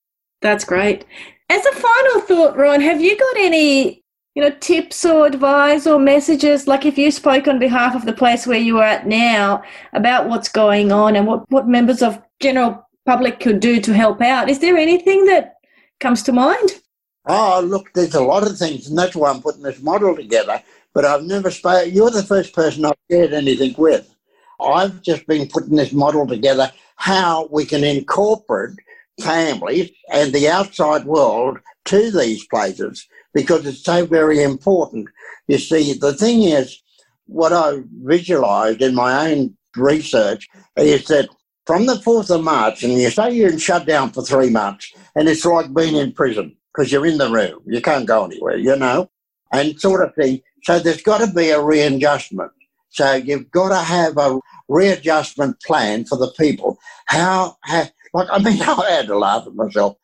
That's 0.41 0.65
great. 0.65 1.05
As 1.49 1.65
a 1.67 1.73
final 1.73 2.21
thought, 2.21 2.57
Ron, 2.57 2.81
have 2.81 3.01
you 3.01 3.17
got 3.17 3.37
any, 3.39 4.03
you 4.35 4.43
know, 4.43 4.51
tips 4.61 5.05
or 5.05 5.27
advice 5.27 5.87
or 5.87 5.99
messages? 5.99 6.67
Like 6.67 6.85
if 6.85 6.99
you 6.99 7.11
spoke 7.11 7.49
on 7.49 7.59
behalf 7.59 7.95
of 7.95 8.05
the 8.05 8.13
place 8.13 8.47
where 8.47 8.59
you 8.59 8.79
are 8.79 8.85
at 8.85 9.07
now 9.07 9.63
about 9.93 10.29
what's 10.29 10.49
going 10.49 10.93
on 10.93 11.17
and 11.17 11.27
what, 11.27 11.51
what 11.51 11.69
members 11.69 12.03
of 12.03 12.21
general 12.41 12.89
public 13.05 13.41
could 13.41 13.61
do 13.61 13.81
to 13.81 13.95
help 13.95 14.21
out, 14.21 14.51
is 14.51 14.59
there 14.59 14.77
anything 14.77 15.25
that 15.27 15.55
comes 16.01 16.23
to 16.25 16.33
mind? 16.33 16.81
Oh, 17.27 17.61
look, 17.65 17.93
there's 17.95 18.15
a 18.15 18.23
lot 18.23 18.47
of 18.47 18.59
things, 18.59 18.89
and 18.89 18.99
that's 18.99 19.17
why 19.17 19.31
I'm 19.31 19.43
putting 19.43 19.63
this 19.63 19.83
model 19.83 20.15
together. 20.15 20.63
But 20.95 21.05
I've 21.05 21.25
never 21.25 21.51
spoken. 21.51 21.95
You're 21.95 22.11
the 22.11 22.23
first 22.23 22.55
person 22.55 22.85
I've 22.85 22.95
shared 23.11 23.33
anything 23.33 23.75
with. 23.79 24.15
I've 24.61 25.03
just 25.03 25.27
been 25.27 25.49
putting 25.49 25.77
this 25.77 25.93
model 25.93 26.27
together 26.27 26.73
how 26.97 27.49
we 27.51 27.67
can 27.67 27.85
incorporate 27.85 28.79
families 29.21 29.91
and 30.13 30.33
the 30.33 30.49
outside 30.49 31.05
world 31.05 31.59
to 31.87 32.11
these 32.11 32.47
places 32.47 33.07
because 33.35 33.67
it's 33.67 33.85
so 33.85 34.07
very 34.07 34.43
important. 34.43 35.09
You 35.49 35.59
see, 35.59 35.95
the 35.95 36.15
thing 36.15 36.45
is, 36.45 36.83
what 37.27 37.53
I 37.53 37.83
visualized 38.03 38.83
in 38.83 38.95
my 38.95 39.31
own 39.31 39.57
research 39.77 40.49
is 40.77 41.07
that 41.07 41.29
from 41.67 41.87
the 41.87 41.97
4th 41.97 42.35
of 42.35 42.45
March, 42.45 42.85
and 42.85 42.95
you 42.95 43.11
say 43.11 43.33
you're 43.33 43.59
shut 43.59 43.87
down 43.87 44.13
for 44.13 44.23
three 44.23 44.51
months, 44.51 44.93
and 45.17 45.29
it's 45.29 45.45
like 45.45 45.75
being 45.75 45.97
in 45.97 46.13
prison 46.13 46.56
because 46.77 46.93
you're 46.93 47.07
in 47.07 47.19
the 47.19 47.31
room. 47.31 47.61
You 47.67 47.81
can't 47.81 48.07
go 48.07 48.25
anywhere, 48.25 48.57
you 48.57 48.77
know, 48.77 49.11
and 49.53 49.81
sort 49.81 50.07
of 50.07 50.15
thing. 50.15 50.43
So 50.65 50.79
there's 50.79 51.03
got 51.03 51.19
to 51.19 51.33
be 51.33 51.51
a 51.51 51.61
readjustment. 51.61 52.53
So 52.91 53.15
you've 53.15 53.51
got 53.51 53.71
to 53.71 53.79
have 53.79 54.17
a 54.19 54.41
readjustment 54.69 55.61
plan 55.63 56.05
for 56.05 56.19
the 56.19 56.33
people. 56.39 56.79
How, 57.07 57.57
how 57.63 57.85
like, 58.13 58.29
I 58.31 58.39
mean, 58.39 58.61
I 58.63 58.91
had 58.91 59.07
to 59.07 59.19
laugh 59.19 59.47
at 59.47 59.55
myself. 59.55 59.97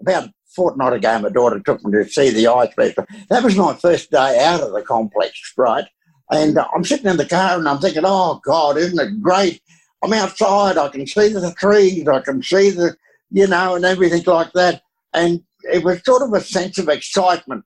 About 0.00 0.24
a 0.24 0.34
fortnight 0.54 0.94
ago, 0.94 1.18
my 1.18 1.28
daughter 1.28 1.60
took 1.60 1.84
me 1.84 1.92
to 1.92 2.08
see 2.08 2.30
the 2.30 2.46
eye 2.46 2.68
specialist. 2.70 3.10
That 3.28 3.42
was 3.42 3.56
my 3.56 3.74
first 3.74 4.10
day 4.10 4.38
out 4.42 4.60
of 4.60 4.72
the 4.72 4.82
complex, 4.82 5.52
right? 5.56 5.84
And 6.30 6.56
uh, 6.56 6.66
I'm 6.74 6.84
sitting 6.84 7.10
in 7.10 7.16
the 7.16 7.26
car 7.26 7.58
and 7.58 7.68
I'm 7.68 7.78
thinking, 7.78 8.04
oh, 8.06 8.40
God, 8.44 8.76
isn't 8.78 8.98
it 8.98 9.20
great? 9.20 9.60
I'm 10.02 10.12
outside. 10.12 10.78
I 10.78 10.88
can 10.88 11.06
see 11.06 11.28
the 11.28 11.54
trees. 11.58 12.08
I 12.08 12.20
can 12.20 12.42
see 12.42 12.70
the, 12.70 12.96
you 13.30 13.46
know, 13.46 13.74
and 13.74 13.84
everything 13.84 14.22
like 14.24 14.52
that. 14.52 14.82
And 15.12 15.42
it 15.64 15.84
was 15.84 16.02
sort 16.04 16.22
of 16.22 16.32
a 16.32 16.40
sense 16.40 16.78
of 16.78 16.88
excitement 16.88 17.64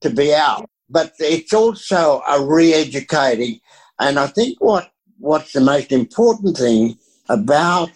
to 0.00 0.10
be 0.10 0.34
out. 0.34 0.68
But 0.88 1.12
it's 1.18 1.52
also 1.52 2.22
a 2.28 2.44
re-educating. 2.44 3.60
And 3.98 4.18
I 4.18 4.26
think 4.26 4.60
what 4.60 4.90
what's 5.18 5.52
the 5.52 5.60
most 5.60 5.92
important 5.92 6.56
thing 6.56 6.98
about 7.28 7.90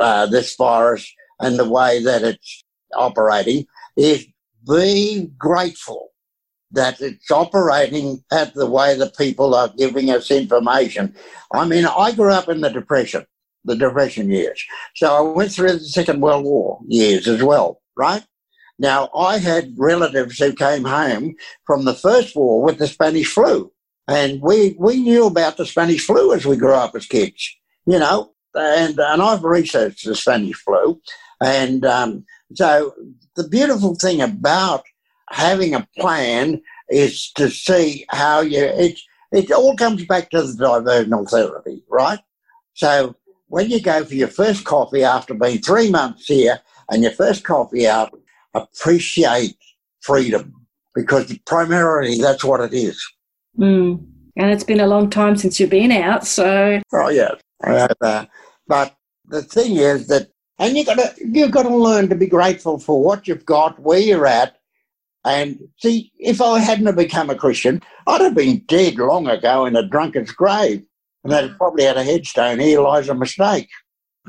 uh, 0.00 0.26
this 0.26 0.54
virus 0.56 1.10
and 1.40 1.58
the 1.58 1.68
way 1.68 2.02
that 2.02 2.22
it's 2.22 2.64
operating 2.94 3.66
is 3.96 4.26
be 4.68 5.30
grateful 5.38 6.08
that 6.72 7.00
it's 7.00 7.30
operating 7.30 8.22
at 8.30 8.54
the 8.54 8.66
way 8.66 8.94
the 8.94 9.10
people 9.16 9.54
are 9.54 9.72
giving 9.76 10.10
us 10.10 10.30
information. 10.30 11.14
I 11.54 11.66
mean, 11.66 11.86
I 11.86 12.12
grew 12.12 12.30
up 12.30 12.48
in 12.48 12.60
the 12.60 12.68
Depression, 12.68 13.24
the 13.64 13.76
Depression 13.76 14.30
years. 14.30 14.62
So 14.94 15.14
I 15.14 15.20
went 15.20 15.52
through 15.52 15.72
the 15.72 15.80
Second 15.80 16.20
World 16.20 16.44
War 16.44 16.80
years 16.86 17.26
as 17.26 17.42
well, 17.42 17.80
right? 17.96 18.22
Now, 18.78 19.10
I 19.14 19.38
had 19.38 19.74
relatives 19.76 20.38
who 20.38 20.52
came 20.52 20.84
home 20.84 21.34
from 21.66 21.84
the 21.84 21.94
First 21.94 22.36
War 22.36 22.62
with 22.62 22.78
the 22.78 22.86
Spanish 22.86 23.28
flu. 23.28 23.72
And 24.06 24.40
we, 24.40 24.76
we 24.78 25.00
knew 25.00 25.26
about 25.26 25.56
the 25.56 25.66
Spanish 25.66 26.06
flu 26.06 26.32
as 26.32 26.46
we 26.46 26.56
grew 26.56 26.74
up 26.74 26.94
as 26.94 27.06
kids. 27.06 27.56
You 27.86 27.98
know, 27.98 28.32
and 28.54 28.98
and 28.98 29.22
I've 29.22 29.44
researched 29.44 30.06
the 30.06 30.14
Spanish 30.14 30.56
flu, 30.56 31.00
and 31.40 31.84
um, 31.84 32.24
so 32.54 32.94
the 33.36 33.48
beautiful 33.48 33.94
thing 33.94 34.20
about 34.20 34.84
having 35.30 35.74
a 35.74 35.86
plan 35.98 36.60
is 36.88 37.30
to 37.32 37.50
see 37.50 38.04
how 38.08 38.40
you 38.40 38.60
it 38.60 38.98
it 39.32 39.50
all 39.52 39.76
comes 39.76 40.04
back 40.06 40.30
to 40.30 40.42
the 40.42 40.52
diversional 40.64 41.28
therapy, 41.28 41.82
right? 41.88 42.20
So 42.74 43.16
when 43.48 43.70
you 43.70 43.80
go 43.80 44.04
for 44.04 44.14
your 44.14 44.28
first 44.28 44.64
coffee 44.64 45.04
after 45.04 45.34
being 45.34 45.58
three 45.58 45.90
months 45.90 46.26
here 46.26 46.60
and 46.90 47.02
your 47.02 47.12
first 47.12 47.44
coffee 47.44 47.86
out, 47.86 48.18
appreciate 48.54 49.56
freedom 50.00 50.54
because 50.94 51.36
primarily 51.46 52.20
that's 52.20 52.44
what 52.44 52.60
it 52.60 52.74
is. 52.74 53.00
Mm. 53.58 54.04
And 54.36 54.50
it's 54.50 54.64
been 54.64 54.80
a 54.80 54.86
long 54.86 55.10
time 55.10 55.36
since 55.36 55.58
you've 55.58 55.70
been 55.70 55.90
out, 55.90 56.26
so. 56.26 56.80
Oh, 56.92 57.08
yeah. 57.08 57.32
Uh, 57.64 58.26
but 58.68 58.94
the 59.28 59.42
thing 59.42 59.76
is 59.76 60.06
that, 60.08 60.28
and 60.58 60.76
you 60.76 60.84
got 60.84 60.98
to 60.98 61.14
you've 61.24 61.50
got 61.50 61.64
to 61.64 61.76
learn 61.76 62.08
to 62.08 62.16
be 62.16 62.26
grateful 62.26 62.78
for 62.78 63.02
what 63.02 63.28
you've 63.28 63.44
got, 63.44 63.78
where 63.80 63.98
you're 63.98 64.26
at, 64.26 64.56
and 65.24 65.58
see. 65.78 66.12
If 66.18 66.40
I 66.40 66.58
hadn't 66.58 66.96
become 66.96 67.30
a 67.30 67.34
Christian, 67.34 67.82
I'd 68.06 68.20
have 68.20 68.34
been 68.34 68.64
dead 68.66 68.96
long 68.96 69.28
ago 69.28 69.66
in 69.66 69.76
a 69.76 69.86
drunkard's 69.86 70.32
grave, 70.32 70.84
and 71.22 71.32
they'd 71.32 71.56
probably 71.58 71.84
had 71.84 71.96
a 71.96 72.04
headstone. 72.04 72.58
Here 72.58 72.80
lies 72.80 73.08
a 73.08 73.14
mistake, 73.14 73.68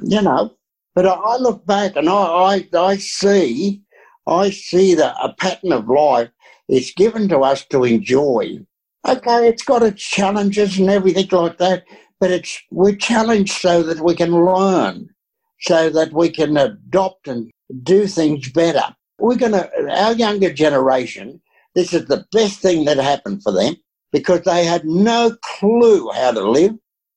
you 0.04 0.22
know. 0.22 0.56
But 0.96 1.06
I, 1.06 1.14
I 1.14 1.38
look 1.38 1.66
back 1.66 1.96
and 1.96 2.10
I, 2.10 2.14
I 2.14 2.68
I 2.78 2.98
see 2.98 3.82
I 4.30 4.52
see 4.52 4.96
that 4.96 5.18
a 5.24 5.34
pattern 5.34 5.74
of 5.74 5.90
life 5.90 6.30
is 6.70 6.94
given 6.96 7.30
to 7.30 7.40
us 7.42 7.66
to 7.68 7.86
enjoy. 7.86 8.60
Okay, 9.08 9.50
it's 9.50 9.64
got 9.64 9.84
its 9.84 10.04
challenges 10.04 10.80
and 10.80 10.90
everything 10.90 11.30
like 11.32 11.60
that, 11.60 11.86
but 12.22 12.32
it's 12.32 12.62
we're 12.72 12.96
challenged 12.96 13.54
so 13.54 13.84
that 13.84 14.02
we 14.02 14.16
can 14.16 14.32
learn, 14.34 15.10
so 15.62 15.90
that 15.92 16.14
we 16.14 16.30
can 16.30 16.58
adopt 16.58 17.28
and 17.28 17.52
do 17.84 18.08
things 18.08 18.52
better. 18.52 18.96
We're 19.20 19.38
gonna 19.38 19.70
our 19.92 20.14
younger 20.14 20.54
generation, 20.54 21.42
this 21.76 21.94
is 21.94 22.06
the 22.08 22.26
best 22.34 22.62
thing 22.62 22.86
that 22.86 22.98
happened 22.98 23.44
for 23.44 23.54
them 23.54 23.76
because 24.12 24.42
they 24.44 24.66
had 24.66 24.86
no 24.86 25.38
clue 25.60 26.10
how 26.12 26.32
to 26.34 26.42
live 26.42 26.76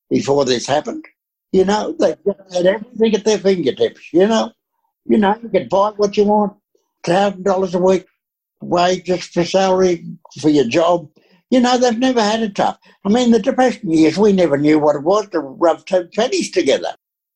before 0.09 0.45
this 0.45 0.67
happened. 0.67 1.05
You 1.51 1.65
know, 1.65 1.95
they 1.99 2.15
had 2.53 2.65
everything 2.67 3.15
at 3.15 3.25
their 3.25 3.39
fingertips, 3.39 4.13
you 4.13 4.27
know. 4.27 4.53
You 5.05 5.17
know, 5.19 5.37
you 5.43 5.49
can 5.49 5.69
buy 5.69 5.91
what 5.97 6.17
you 6.17 6.25
want, 6.25 6.57
thousand 7.03 7.43
dollars 7.43 7.73
a 7.73 7.79
week 7.79 8.05
wages 8.61 9.25
for 9.25 9.43
salary 9.43 10.05
for 10.39 10.49
your 10.49 10.67
job. 10.67 11.09
You 11.49 11.59
know, 11.59 11.77
they've 11.77 11.97
never 11.97 12.21
had 12.21 12.41
it 12.41 12.55
tough. 12.55 12.79
I 13.05 13.09
mean, 13.09 13.31
the 13.31 13.39
depression 13.39 13.91
years, 13.91 14.17
we 14.17 14.33
never 14.33 14.57
knew 14.57 14.79
what 14.79 14.95
it 14.95 15.03
was 15.03 15.29
to 15.29 15.39
rub 15.39 15.85
two 15.85 16.09
pennies 16.15 16.49
together. 16.49 16.95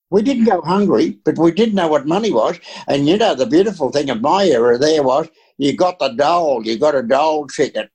We 0.10 0.22
didn't 0.22 0.46
go 0.46 0.62
hungry, 0.62 1.20
but 1.26 1.38
we 1.38 1.52
did 1.52 1.76
know 1.76 1.90
what 1.90 2.08
money 2.08 2.32
was. 2.32 2.60
And 2.88 3.08
you 3.08 3.18
know, 3.18 3.36
the 3.36 3.46
beautiful 3.46 3.92
thing 3.92 4.10
of 4.10 4.22
my 4.22 4.46
era 4.46 4.78
there 4.78 5.04
was 5.04 5.28
you 5.58 5.76
got 5.76 6.00
the 6.00 6.10
dole, 6.10 6.66
you 6.66 6.80
got 6.80 6.96
a 6.96 7.04
dole 7.04 7.48
ticket. 7.48 7.90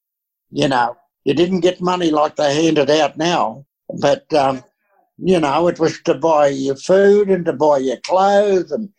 You 0.51 0.69
know, 0.69 0.97
you 1.25 1.35
didn't 1.35 1.61
get 1.61 1.81
money 1.81 2.11
like 2.11 2.37
they 2.37 2.55
handed 2.55 2.91
out 2.91 3.17
now, 3.17 3.65
but 4.01 4.33
um, 4.35 4.63
you 5.19 5.41
know, 5.41 5.69
it 5.69 5.79
was 5.79 6.01
to 6.03 6.15
buy 6.15 6.49
your 6.49 6.77
food 6.77 7.31
and 7.31 7.45
to 7.47 7.53
buy 7.53 7.79
your 7.79 7.99
clothes, 7.99 8.71
and 8.71 8.91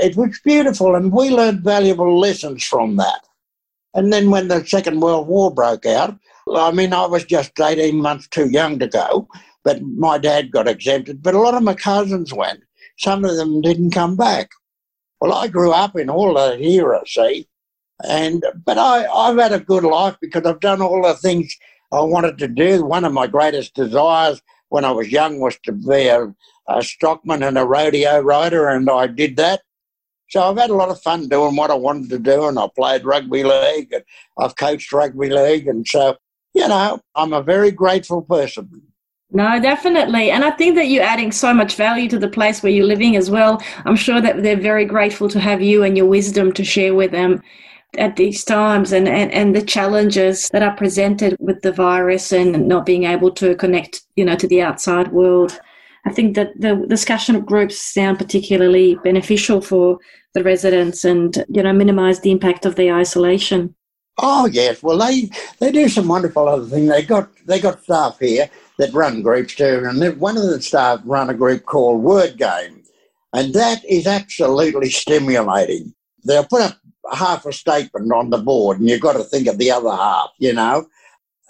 it 0.00 0.16
was 0.16 0.40
beautiful. 0.44 0.94
And 0.94 1.12
we 1.12 1.30
learned 1.30 1.62
valuable 1.62 2.18
lessons 2.18 2.64
from 2.64 2.96
that. 2.96 3.20
And 3.94 4.12
then 4.12 4.30
when 4.30 4.48
the 4.48 4.64
Second 4.64 5.00
World 5.00 5.26
War 5.26 5.52
broke 5.52 5.86
out, 5.86 6.16
I 6.54 6.70
mean, 6.72 6.92
I 6.92 7.06
was 7.06 7.24
just 7.24 7.58
18 7.58 7.96
months 7.96 8.28
too 8.28 8.48
young 8.48 8.78
to 8.78 8.88
go, 8.88 9.28
but 9.64 9.82
my 9.82 10.18
dad 10.18 10.50
got 10.50 10.68
exempted. 10.68 11.22
But 11.22 11.34
a 11.34 11.40
lot 11.40 11.54
of 11.54 11.62
my 11.62 11.74
cousins 11.74 12.32
went. 12.32 12.60
Some 12.98 13.24
of 13.24 13.36
them 13.36 13.60
didn't 13.60 13.92
come 13.92 14.16
back. 14.16 14.50
Well, 15.20 15.32
I 15.32 15.48
grew 15.48 15.72
up 15.72 15.96
in 15.98 16.08
all 16.08 16.34
that 16.34 16.60
era, 16.60 17.02
see, 17.06 17.46
and 18.08 18.44
but 18.64 18.78
I, 18.78 19.06
I've 19.06 19.38
had 19.38 19.52
a 19.52 19.60
good 19.60 19.84
life 19.84 20.16
because 20.20 20.44
I've 20.46 20.60
done 20.60 20.80
all 20.80 21.02
the 21.02 21.14
things 21.14 21.54
I 21.92 22.00
wanted 22.00 22.38
to 22.38 22.48
do. 22.48 22.84
One 22.84 23.04
of 23.04 23.12
my 23.12 23.26
greatest 23.26 23.74
desires 23.74 24.40
when 24.70 24.84
I 24.84 24.92
was 24.92 25.12
young 25.12 25.40
was 25.40 25.58
to 25.64 25.72
be 25.72 26.08
a, 26.08 26.34
a 26.68 26.82
stockman 26.82 27.42
and 27.42 27.58
a 27.58 27.66
rodeo 27.66 28.20
rider, 28.20 28.68
and 28.68 28.88
I 28.88 29.08
did 29.08 29.36
that. 29.36 29.60
So 30.30 30.40
I've 30.42 30.58
had 30.58 30.70
a 30.70 30.74
lot 30.74 30.90
of 30.90 31.02
fun 31.02 31.28
doing 31.28 31.56
what 31.56 31.72
I 31.72 31.74
wanted 31.74 32.08
to 32.10 32.18
do, 32.18 32.46
and 32.46 32.58
I 32.58 32.68
played 32.76 33.04
rugby 33.04 33.42
league, 33.42 33.92
and 33.92 34.04
I've 34.38 34.56
coached 34.56 34.92
rugby 34.92 35.28
league, 35.28 35.66
and 35.66 35.86
so 35.86 36.16
you 36.54 36.66
know 36.68 37.00
I'm 37.16 37.32
a 37.32 37.42
very 37.42 37.72
grateful 37.72 38.22
person. 38.22 38.82
No, 39.32 39.60
definitely. 39.60 40.30
And 40.30 40.44
I 40.44 40.50
think 40.50 40.74
that 40.74 40.86
you're 40.86 41.04
adding 41.04 41.30
so 41.30 41.54
much 41.54 41.76
value 41.76 42.08
to 42.08 42.18
the 42.18 42.28
place 42.28 42.62
where 42.62 42.72
you're 42.72 42.86
living 42.86 43.16
as 43.16 43.30
well. 43.30 43.62
I'm 43.84 43.94
sure 43.94 44.20
that 44.20 44.42
they're 44.42 44.56
very 44.56 44.84
grateful 44.84 45.28
to 45.28 45.38
have 45.38 45.62
you 45.62 45.84
and 45.84 45.96
your 45.96 46.06
wisdom 46.06 46.52
to 46.52 46.64
share 46.64 46.94
with 46.94 47.12
them 47.12 47.40
at 47.96 48.16
these 48.16 48.42
times 48.42 48.92
and, 48.92 49.08
and, 49.08 49.32
and 49.32 49.54
the 49.54 49.62
challenges 49.62 50.48
that 50.48 50.64
are 50.64 50.74
presented 50.74 51.36
with 51.38 51.62
the 51.62 51.70
virus 51.70 52.32
and 52.32 52.66
not 52.66 52.86
being 52.86 53.04
able 53.04 53.30
to 53.32 53.54
connect, 53.54 54.02
you 54.16 54.24
know, 54.24 54.34
to 54.34 54.48
the 54.48 54.62
outside 54.62 55.12
world. 55.12 55.60
I 56.04 56.12
think 56.12 56.34
that 56.34 56.52
the 56.58 56.84
discussion 56.88 57.40
groups 57.40 57.80
sound 57.80 58.18
particularly 58.18 58.96
beneficial 59.04 59.60
for 59.60 59.98
the 60.34 60.42
residents 60.42 61.04
and 61.04 61.44
you 61.48 61.62
know 61.62 61.72
minimise 61.72 62.20
the 62.20 62.30
impact 62.30 62.64
of 62.66 62.76
the 62.76 62.90
isolation. 62.90 63.74
Oh 64.18 64.46
yes, 64.46 64.82
well 64.82 64.98
they 64.98 65.30
they 65.58 65.72
do 65.72 65.88
some 65.88 66.08
wonderful 66.08 66.48
other 66.48 66.66
things. 66.66 66.90
They 66.90 67.02
got 67.02 67.30
they 67.46 67.60
got 67.60 67.82
staff 67.82 68.18
here 68.18 68.50
that 68.78 68.92
run 68.92 69.22
groups 69.22 69.54
too, 69.54 69.84
and 69.86 70.20
one 70.20 70.36
of 70.36 70.44
the 70.44 70.60
staff 70.60 71.00
run 71.04 71.30
a 71.30 71.34
group 71.34 71.64
called 71.66 72.02
Word 72.02 72.36
Game, 72.36 72.82
and 73.32 73.54
that 73.54 73.84
is 73.84 74.06
absolutely 74.06 74.90
stimulating. 74.90 75.94
They'll 76.24 76.44
put 76.44 76.62
up 76.62 76.78
half 77.12 77.46
a 77.46 77.52
statement 77.52 78.12
on 78.12 78.30
the 78.30 78.38
board, 78.38 78.78
and 78.78 78.88
you've 78.88 79.00
got 79.00 79.14
to 79.14 79.24
think 79.24 79.46
of 79.46 79.58
the 79.58 79.70
other 79.70 79.90
half, 79.90 80.30
you 80.38 80.52
know, 80.52 80.86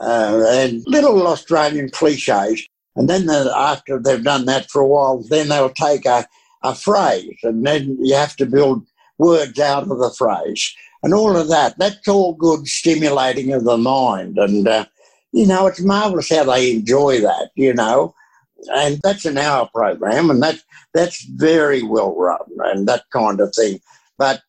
uh, 0.00 0.44
and 0.48 0.82
little 0.86 1.26
Australian 1.26 1.90
cliches. 1.90 2.66
And 2.96 3.08
then 3.08 3.28
after 3.28 3.98
they've 3.98 4.22
done 4.22 4.46
that 4.46 4.70
for 4.70 4.80
a 4.80 4.86
while, 4.86 5.22
then 5.28 5.48
they'll 5.48 5.70
take 5.70 6.06
a, 6.06 6.26
a 6.62 6.74
phrase 6.74 7.38
and 7.42 7.66
then 7.66 7.96
you 8.00 8.14
have 8.14 8.36
to 8.36 8.46
build 8.46 8.86
words 9.18 9.58
out 9.58 9.84
of 9.84 9.98
the 9.98 10.10
phrase 10.10 10.74
and 11.02 11.14
all 11.14 11.36
of 11.36 11.48
that. 11.48 11.78
That's 11.78 12.06
all 12.08 12.34
good 12.34 12.66
stimulating 12.66 13.52
of 13.52 13.64
the 13.64 13.78
mind. 13.78 14.38
And, 14.38 14.66
uh, 14.66 14.86
you 15.32 15.46
know, 15.46 15.66
it's 15.66 15.80
marvellous 15.80 16.30
how 16.30 16.44
they 16.44 16.72
enjoy 16.72 17.20
that, 17.20 17.50
you 17.54 17.74
know. 17.74 18.14
And 18.74 19.00
that's 19.02 19.24
an 19.24 19.38
hour 19.38 19.68
program 19.72 20.30
and 20.30 20.42
that, 20.42 20.60
that's 20.92 21.24
very 21.24 21.82
well 21.82 22.14
run 22.14 22.40
and 22.64 22.86
that 22.88 23.04
kind 23.10 23.40
of 23.40 23.54
thing. 23.54 23.80
But 24.18 24.42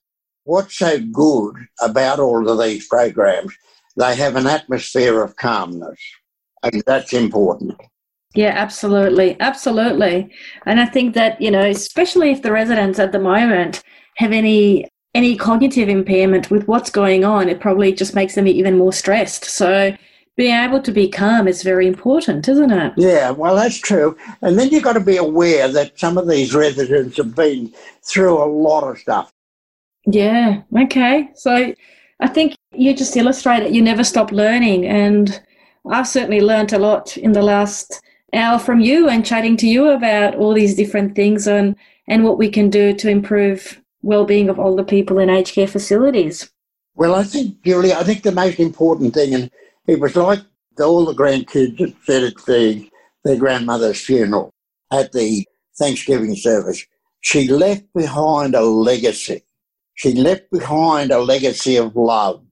what's 0.43 0.77
so 0.77 0.99
good 0.99 1.55
about 1.79 2.19
all 2.19 2.49
of 2.49 2.59
these 2.59 2.87
programs, 2.87 3.53
they 3.95 4.15
have 4.15 4.35
an 4.35 4.47
atmosphere 4.47 5.23
of 5.23 5.37
calmness. 5.37 5.99
And 6.63 6.83
that's 6.85 7.13
important. 7.13 7.79
Yeah, 8.33 8.53
absolutely. 8.55 9.39
Absolutely. 9.39 10.31
And 10.65 10.79
I 10.79 10.85
think 10.85 11.15
that, 11.15 11.41
you 11.41 11.51
know, 11.51 11.69
especially 11.69 12.31
if 12.31 12.41
the 12.41 12.51
residents 12.51 12.99
at 12.99 13.11
the 13.11 13.19
moment 13.19 13.83
have 14.17 14.31
any 14.31 14.87
any 15.13 15.35
cognitive 15.35 15.89
impairment 15.89 16.49
with 16.49 16.67
what's 16.69 16.89
going 16.89 17.25
on, 17.25 17.49
it 17.49 17.59
probably 17.59 17.91
just 17.91 18.15
makes 18.15 18.35
them 18.35 18.47
even 18.47 18.77
more 18.77 18.93
stressed. 18.93 19.43
So 19.43 19.93
being 20.37 20.55
able 20.55 20.81
to 20.81 20.91
be 20.91 21.09
calm 21.09 21.47
is 21.47 21.63
very 21.63 21.85
important, 21.85 22.47
isn't 22.47 22.71
it? 22.71 22.93
Yeah, 22.95 23.31
well, 23.31 23.55
that's 23.55 23.77
true. 23.77 24.17
And 24.41 24.57
then 24.57 24.69
you've 24.69 24.83
got 24.83 24.93
to 24.93 25.01
be 25.01 25.17
aware 25.17 25.67
that 25.67 25.99
some 25.99 26.17
of 26.17 26.29
these 26.29 26.55
residents 26.55 27.17
have 27.17 27.35
been 27.35 27.73
through 28.03 28.41
a 28.41 28.47
lot 28.47 28.85
of 28.85 28.99
stuff. 28.99 29.33
Yeah, 30.05 30.61
okay. 30.83 31.29
So 31.35 31.75
I 32.21 32.27
think 32.27 32.55
you 32.71 32.95
just 32.95 33.17
illustrate 33.17 33.63
it. 33.63 33.73
You 33.73 33.81
never 33.81 34.05
stop 34.05 34.31
learning. 34.31 34.85
And 34.85 35.41
I've 35.89 36.07
certainly 36.07 36.39
learned 36.41 36.71
a 36.71 36.79
lot 36.79 37.17
in 37.17 37.33
the 37.33 37.41
last 37.41 38.01
hour 38.33 38.59
from 38.59 38.79
you 38.79 39.09
and 39.09 39.25
chatting 39.25 39.57
to 39.57 39.67
you 39.67 39.89
about 39.89 40.35
all 40.35 40.53
these 40.53 40.75
different 40.75 41.15
things 41.15 41.47
and, 41.47 41.75
and 42.07 42.23
what 42.23 42.37
we 42.37 42.49
can 42.49 42.69
do 42.69 42.93
to 42.93 43.09
improve 43.09 43.81
well-being 44.01 44.49
of 44.49 44.59
older 44.59 44.83
people 44.83 45.19
in 45.19 45.29
aged 45.29 45.53
care 45.53 45.67
facilities. 45.67 46.51
Well, 46.95 47.15
I 47.15 47.23
think, 47.23 47.61
Julie, 47.63 47.93
I 47.93 48.03
think 48.03 48.23
the 48.23 48.31
most 48.31 48.59
important 48.59 49.13
thing, 49.13 49.33
and 49.33 49.51
it 49.87 49.99
was 49.99 50.15
like 50.15 50.39
all 50.79 51.05
the 51.05 51.13
grandkids 51.13 51.95
said 52.05 52.23
at 52.23 52.35
the, 52.45 52.89
their 53.23 53.37
grandmother's 53.37 54.01
funeral 54.01 54.53
at 54.91 55.11
the 55.11 55.45
Thanksgiving 55.77 56.35
service, 56.35 56.85
she 57.21 57.47
left 57.47 57.83
behind 57.93 58.55
a 58.55 58.61
legacy. 58.61 59.43
She 59.93 60.13
left 60.13 60.49
behind 60.51 61.11
a 61.11 61.19
legacy 61.19 61.77
of 61.77 61.95
love. 61.95 62.43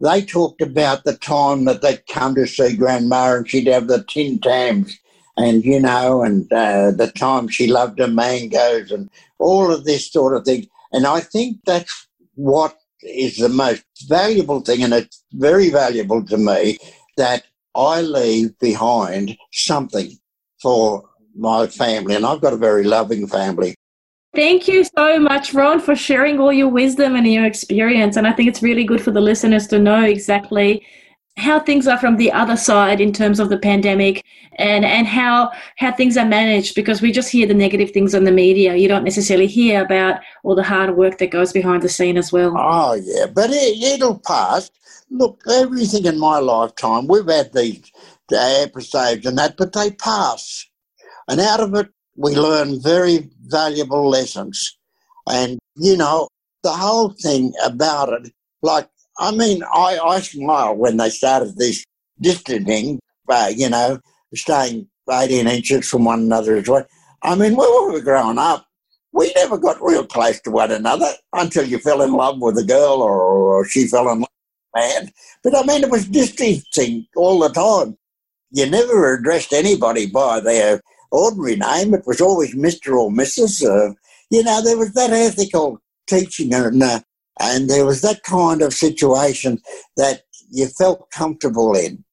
They 0.00 0.22
talked 0.22 0.62
about 0.62 1.04
the 1.04 1.16
time 1.16 1.64
that 1.66 1.82
they'd 1.82 2.06
come 2.06 2.34
to 2.34 2.46
see 2.46 2.76
Grandma 2.76 3.36
and 3.36 3.48
she'd 3.48 3.66
have 3.66 3.88
the 3.88 4.04
Tim 4.04 4.38
Tams 4.38 4.98
and 5.36 5.64
you 5.64 5.80
know, 5.80 6.22
and 6.22 6.50
uh, 6.52 6.90
the 6.90 7.10
time 7.10 7.48
she 7.48 7.66
loved 7.66 7.98
her 7.98 8.08
mangoes 8.08 8.90
and 8.90 9.10
all 9.38 9.70
of 9.70 9.84
this 9.84 10.10
sort 10.10 10.34
of 10.34 10.44
thing. 10.44 10.66
And 10.92 11.06
I 11.06 11.20
think 11.20 11.58
that's 11.66 12.08
what 12.34 12.76
is 13.02 13.36
the 13.36 13.48
most 13.48 13.84
valuable 14.08 14.60
thing, 14.60 14.82
and 14.82 14.94
it's 14.94 15.24
very 15.32 15.70
valuable 15.70 16.24
to 16.26 16.36
me 16.36 16.78
that 17.16 17.44
I 17.74 18.00
leave 18.00 18.58
behind 18.58 19.36
something 19.52 20.12
for 20.60 21.04
my 21.34 21.66
family, 21.66 22.14
and 22.14 22.24
I've 22.24 22.40
got 22.40 22.54
a 22.54 22.56
very 22.56 22.84
loving 22.84 23.26
family. 23.26 23.74
Thank 24.34 24.68
you 24.68 24.84
so 24.84 25.18
much, 25.18 25.54
Ron, 25.54 25.80
for 25.80 25.96
sharing 25.96 26.38
all 26.38 26.52
your 26.52 26.68
wisdom 26.68 27.14
and 27.14 27.26
your 27.26 27.46
experience. 27.46 28.16
And 28.16 28.26
I 28.26 28.32
think 28.32 28.50
it's 28.50 28.62
really 28.62 28.84
good 28.84 29.00
for 29.00 29.10
the 29.10 29.20
listeners 29.20 29.66
to 29.68 29.78
know 29.78 30.02
exactly 30.02 30.86
how 31.36 31.60
things 31.60 31.86
are 31.86 31.98
from 31.98 32.16
the 32.16 32.32
other 32.32 32.56
side 32.56 33.00
in 33.00 33.12
terms 33.12 33.38
of 33.40 33.48
the 33.50 33.58
pandemic 33.58 34.24
and 34.58 34.84
and 34.84 35.06
how 35.06 35.50
how 35.76 35.92
things 35.92 36.16
are 36.16 36.24
managed 36.24 36.74
because 36.74 37.02
we 37.02 37.12
just 37.12 37.30
hear 37.30 37.46
the 37.46 37.54
negative 37.54 37.90
things 37.90 38.14
on 38.14 38.24
the 38.24 38.32
media. 38.32 38.74
You 38.74 38.88
don't 38.88 39.04
necessarily 39.04 39.46
hear 39.46 39.84
about 39.84 40.20
all 40.44 40.54
the 40.54 40.62
hard 40.62 40.96
work 40.96 41.18
that 41.18 41.30
goes 41.30 41.52
behind 41.52 41.82
the 41.82 41.88
scene 41.88 42.16
as 42.16 42.32
well. 42.32 42.54
Oh 42.56 42.94
yeah 42.94 43.26
but 43.26 43.50
it, 43.50 43.82
it'll 43.82 44.18
pass. 44.18 44.70
Look 45.10 45.42
everything 45.48 46.06
in 46.06 46.18
my 46.18 46.38
lifetime 46.38 47.06
we've 47.06 47.28
had 47.28 47.52
these 47.52 47.92
episodes 48.32 49.26
and 49.26 49.38
that 49.38 49.56
but 49.56 49.72
they 49.72 49.90
pass. 49.90 50.66
And 51.28 51.40
out 51.40 51.60
of 51.60 51.74
it 51.74 51.88
we 52.16 52.34
learn 52.34 52.80
very 52.80 53.30
valuable 53.42 54.08
lessons. 54.08 54.76
And, 55.28 55.58
you 55.76 55.96
know, 55.96 56.28
the 56.62 56.72
whole 56.72 57.10
thing 57.10 57.52
about 57.64 58.12
it, 58.12 58.32
like, 58.62 58.88
I 59.18 59.30
mean, 59.32 59.62
I, 59.64 59.98
I 59.98 60.20
smile 60.20 60.76
when 60.76 60.96
they 60.96 61.10
started 61.10 61.56
this 61.56 61.84
distancing, 62.20 63.00
uh, 63.28 63.50
you 63.54 63.70
know, 63.70 64.00
staying 64.34 64.88
18 65.10 65.46
inches 65.46 65.88
from 65.88 66.04
one 66.04 66.20
another 66.20 66.56
as 66.56 66.68
well. 66.68 66.86
I 67.22 67.34
mean, 67.34 67.56
when 67.56 67.68
we 67.68 67.92
were 67.92 68.00
growing 68.00 68.38
up, 68.38 68.66
we 69.12 69.32
never 69.34 69.56
got 69.56 69.82
real 69.82 70.06
close 70.06 70.40
to 70.42 70.50
one 70.50 70.70
another 70.70 71.10
until 71.32 71.64
you 71.64 71.78
fell 71.78 72.02
in 72.02 72.12
love 72.12 72.40
with 72.40 72.58
a 72.58 72.64
girl 72.64 73.00
or, 73.00 73.20
or 73.20 73.64
she 73.66 73.86
fell 73.86 74.10
in 74.10 74.20
love 74.20 74.28
with 74.74 74.82
a 74.84 75.00
man. 75.00 75.12
But 75.42 75.56
I 75.56 75.62
mean, 75.62 75.84
it 75.84 75.90
was 75.90 76.06
distancing 76.06 77.06
all 77.16 77.38
the 77.38 77.48
time. 77.48 77.96
You 78.50 78.68
never 78.68 79.14
addressed 79.14 79.52
anybody 79.52 80.06
by 80.06 80.40
their 80.40 80.82
ordinary 81.10 81.56
name. 81.56 81.94
It 81.94 82.06
was 82.06 82.20
always 82.20 82.54
Mr. 82.54 82.96
or 82.98 83.10
Mrs. 83.10 83.64
Uh, 83.64 83.94
you 84.30 84.42
know, 84.42 84.62
there 84.62 84.76
was 84.76 84.92
that 84.92 85.10
ethical 85.10 85.80
teaching 86.06 86.52
and, 86.52 86.82
uh, 86.82 87.00
and 87.40 87.68
there 87.68 87.84
was 87.84 88.02
that 88.02 88.22
kind 88.22 88.62
of 88.62 88.72
situation 88.72 89.60
that 89.96 90.22
you 90.50 90.66
felt 90.66 91.10
comfortable 91.10 91.74
in. 91.74 92.04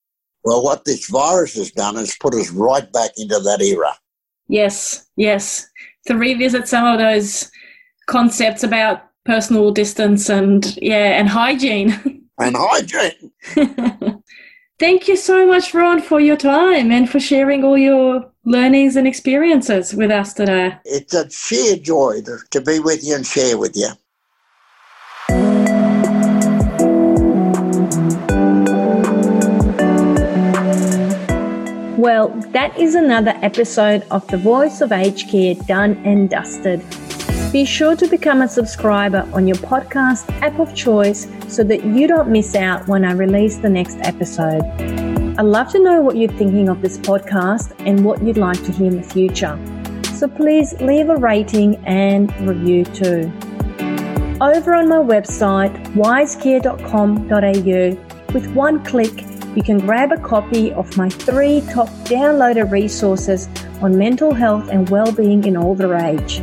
Well, 0.44 0.64
what 0.64 0.86
this 0.86 1.08
virus 1.08 1.56
has 1.56 1.72
done 1.72 1.98
is 1.98 2.18
put 2.20 2.34
us 2.34 2.52
right 2.52 2.92
back 2.92 3.12
into 3.18 3.40
that 3.40 3.62
era. 3.62 3.96
Yes, 4.48 5.08
yes. 5.16 5.70
To 6.08 6.16
revisit 6.16 6.68
some 6.68 6.86
of 6.86 7.00
those 7.00 7.50
concepts 8.08 8.64
about 8.64 9.04
personal 9.26 9.72
distance 9.72 10.30
and 10.30 10.78
yeah, 10.82 11.18
and 11.20 11.30
hygiene. 11.30 12.20
And 12.40 12.56
hygiene. 12.58 13.32
Thank 14.80 15.08
you 15.08 15.16
so 15.16 15.46
much, 15.46 15.74
Ron, 15.76 16.02
for 16.02 16.20
your 16.20 16.36
time 16.36 16.92
and 16.92 17.08
for 17.08 17.20
sharing 17.20 17.64
all 17.64 17.78
your 17.78 18.26
learnings 18.44 18.96
and 18.96 19.08
experiences 19.08 19.94
with 19.94 20.10
us 20.10 20.34
today. 20.34 20.76
It's 20.84 21.14
a 21.14 21.30
sheer 21.30 21.78
joy 21.78 22.22
to, 22.26 22.40
to 22.50 22.60
be 22.60 22.80
with 22.80 23.04
you 23.04 23.16
and 23.16 23.26
share 23.26 23.58
with 23.60 23.78
you. 23.78 23.90
Well, 32.04 32.28
that 32.52 32.76
is 32.78 32.96
another 32.96 33.34
episode 33.42 34.04
of 34.12 34.28
The 34.28 34.38
Voice 34.38 34.82
of 34.82 34.92
Aged 34.92 35.30
Care 35.30 35.56
done 35.56 35.94
and 36.04 36.30
dusted. 36.30 36.84
Be 37.54 37.64
sure 37.64 37.96
to 37.96 38.06
become 38.08 38.42
a 38.42 38.50
subscriber 38.50 39.26
on 39.32 39.48
your 39.48 39.56
podcast 39.56 40.30
app 40.42 40.60
of 40.60 40.76
choice 40.76 41.30
so 41.48 41.64
that 41.64 41.86
you 41.86 42.08
don't 42.08 42.28
miss 42.28 42.56
out 42.56 42.90
when 42.90 43.06
I 43.06 43.14
release 43.14 43.56
the 43.56 43.70
next 43.70 44.00
episode. 44.02 44.64
I'd 45.38 45.46
love 45.46 45.72
to 45.72 45.80
know 45.80 46.02
what 46.02 46.18
you're 46.18 46.34
thinking 46.34 46.68
of 46.68 46.82
this 46.82 46.98
podcast 46.98 47.74
and 47.88 48.04
what 48.04 48.22
you'd 48.22 48.36
like 48.36 48.62
to 48.66 48.74
hear 48.74 48.88
in 48.88 48.98
the 48.98 49.04
future. 49.04 49.58
So 50.14 50.28
please 50.28 50.74
leave 50.82 51.08
a 51.08 51.16
rating 51.16 51.78
and 51.86 52.36
review 52.46 52.84
too. 52.84 53.32
Over 54.42 54.74
on 54.74 54.90
my 54.90 54.98
website, 54.98 55.74
wisecare.com.au, 55.94 58.34
with 58.34 58.54
one 58.54 58.84
click, 58.84 59.24
you 59.56 59.64
can 59.64 59.80
grab 59.80 60.12
a 60.12 60.18
copy 60.18 60.72
of 60.74 60.96
my 60.98 61.10
three 61.10 61.62
top 61.72 61.90
downloaded 62.06 62.72
resources 62.72 63.48
on 63.82 63.98
mental 63.98 64.34
health 64.34 64.70
and 64.70 64.90
well-being 64.90 65.44
in 65.46 65.58
older 65.58 65.96
age. 65.96 66.42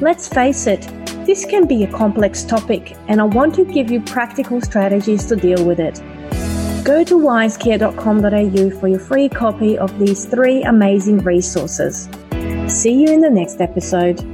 Let's 0.00 0.28
face 0.28 0.66
it, 0.66 0.82
this 1.26 1.44
can 1.44 1.66
be 1.66 1.84
a 1.84 1.90
complex 1.90 2.42
topic, 2.42 2.96
and 3.08 3.20
I 3.20 3.24
want 3.24 3.54
to 3.54 3.64
give 3.64 3.90
you 3.90 4.00
practical 4.00 4.60
strategies 4.60 5.26
to 5.26 5.36
deal 5.36 5.64
with 5.64 5.80
it. 5.80 6.00
Go 6.84 7.02
to 7.04 7.16
wisecare.com.au 7.16 8.78
for 8.78 8.88
your 8.88 9.00
free 9.00 9.28
copy 9.30 9.78
of 9.78 9.98
these 9.98 10.26
three 10.26 10.62
amazing 10.64 11.18
resources. 11.18 12.08
See 12.68 12.92
you 12.92 13.08
in 13.08 13.20
the 13.20 13.30
next 13.30 13.60
episode. 13.60 14.33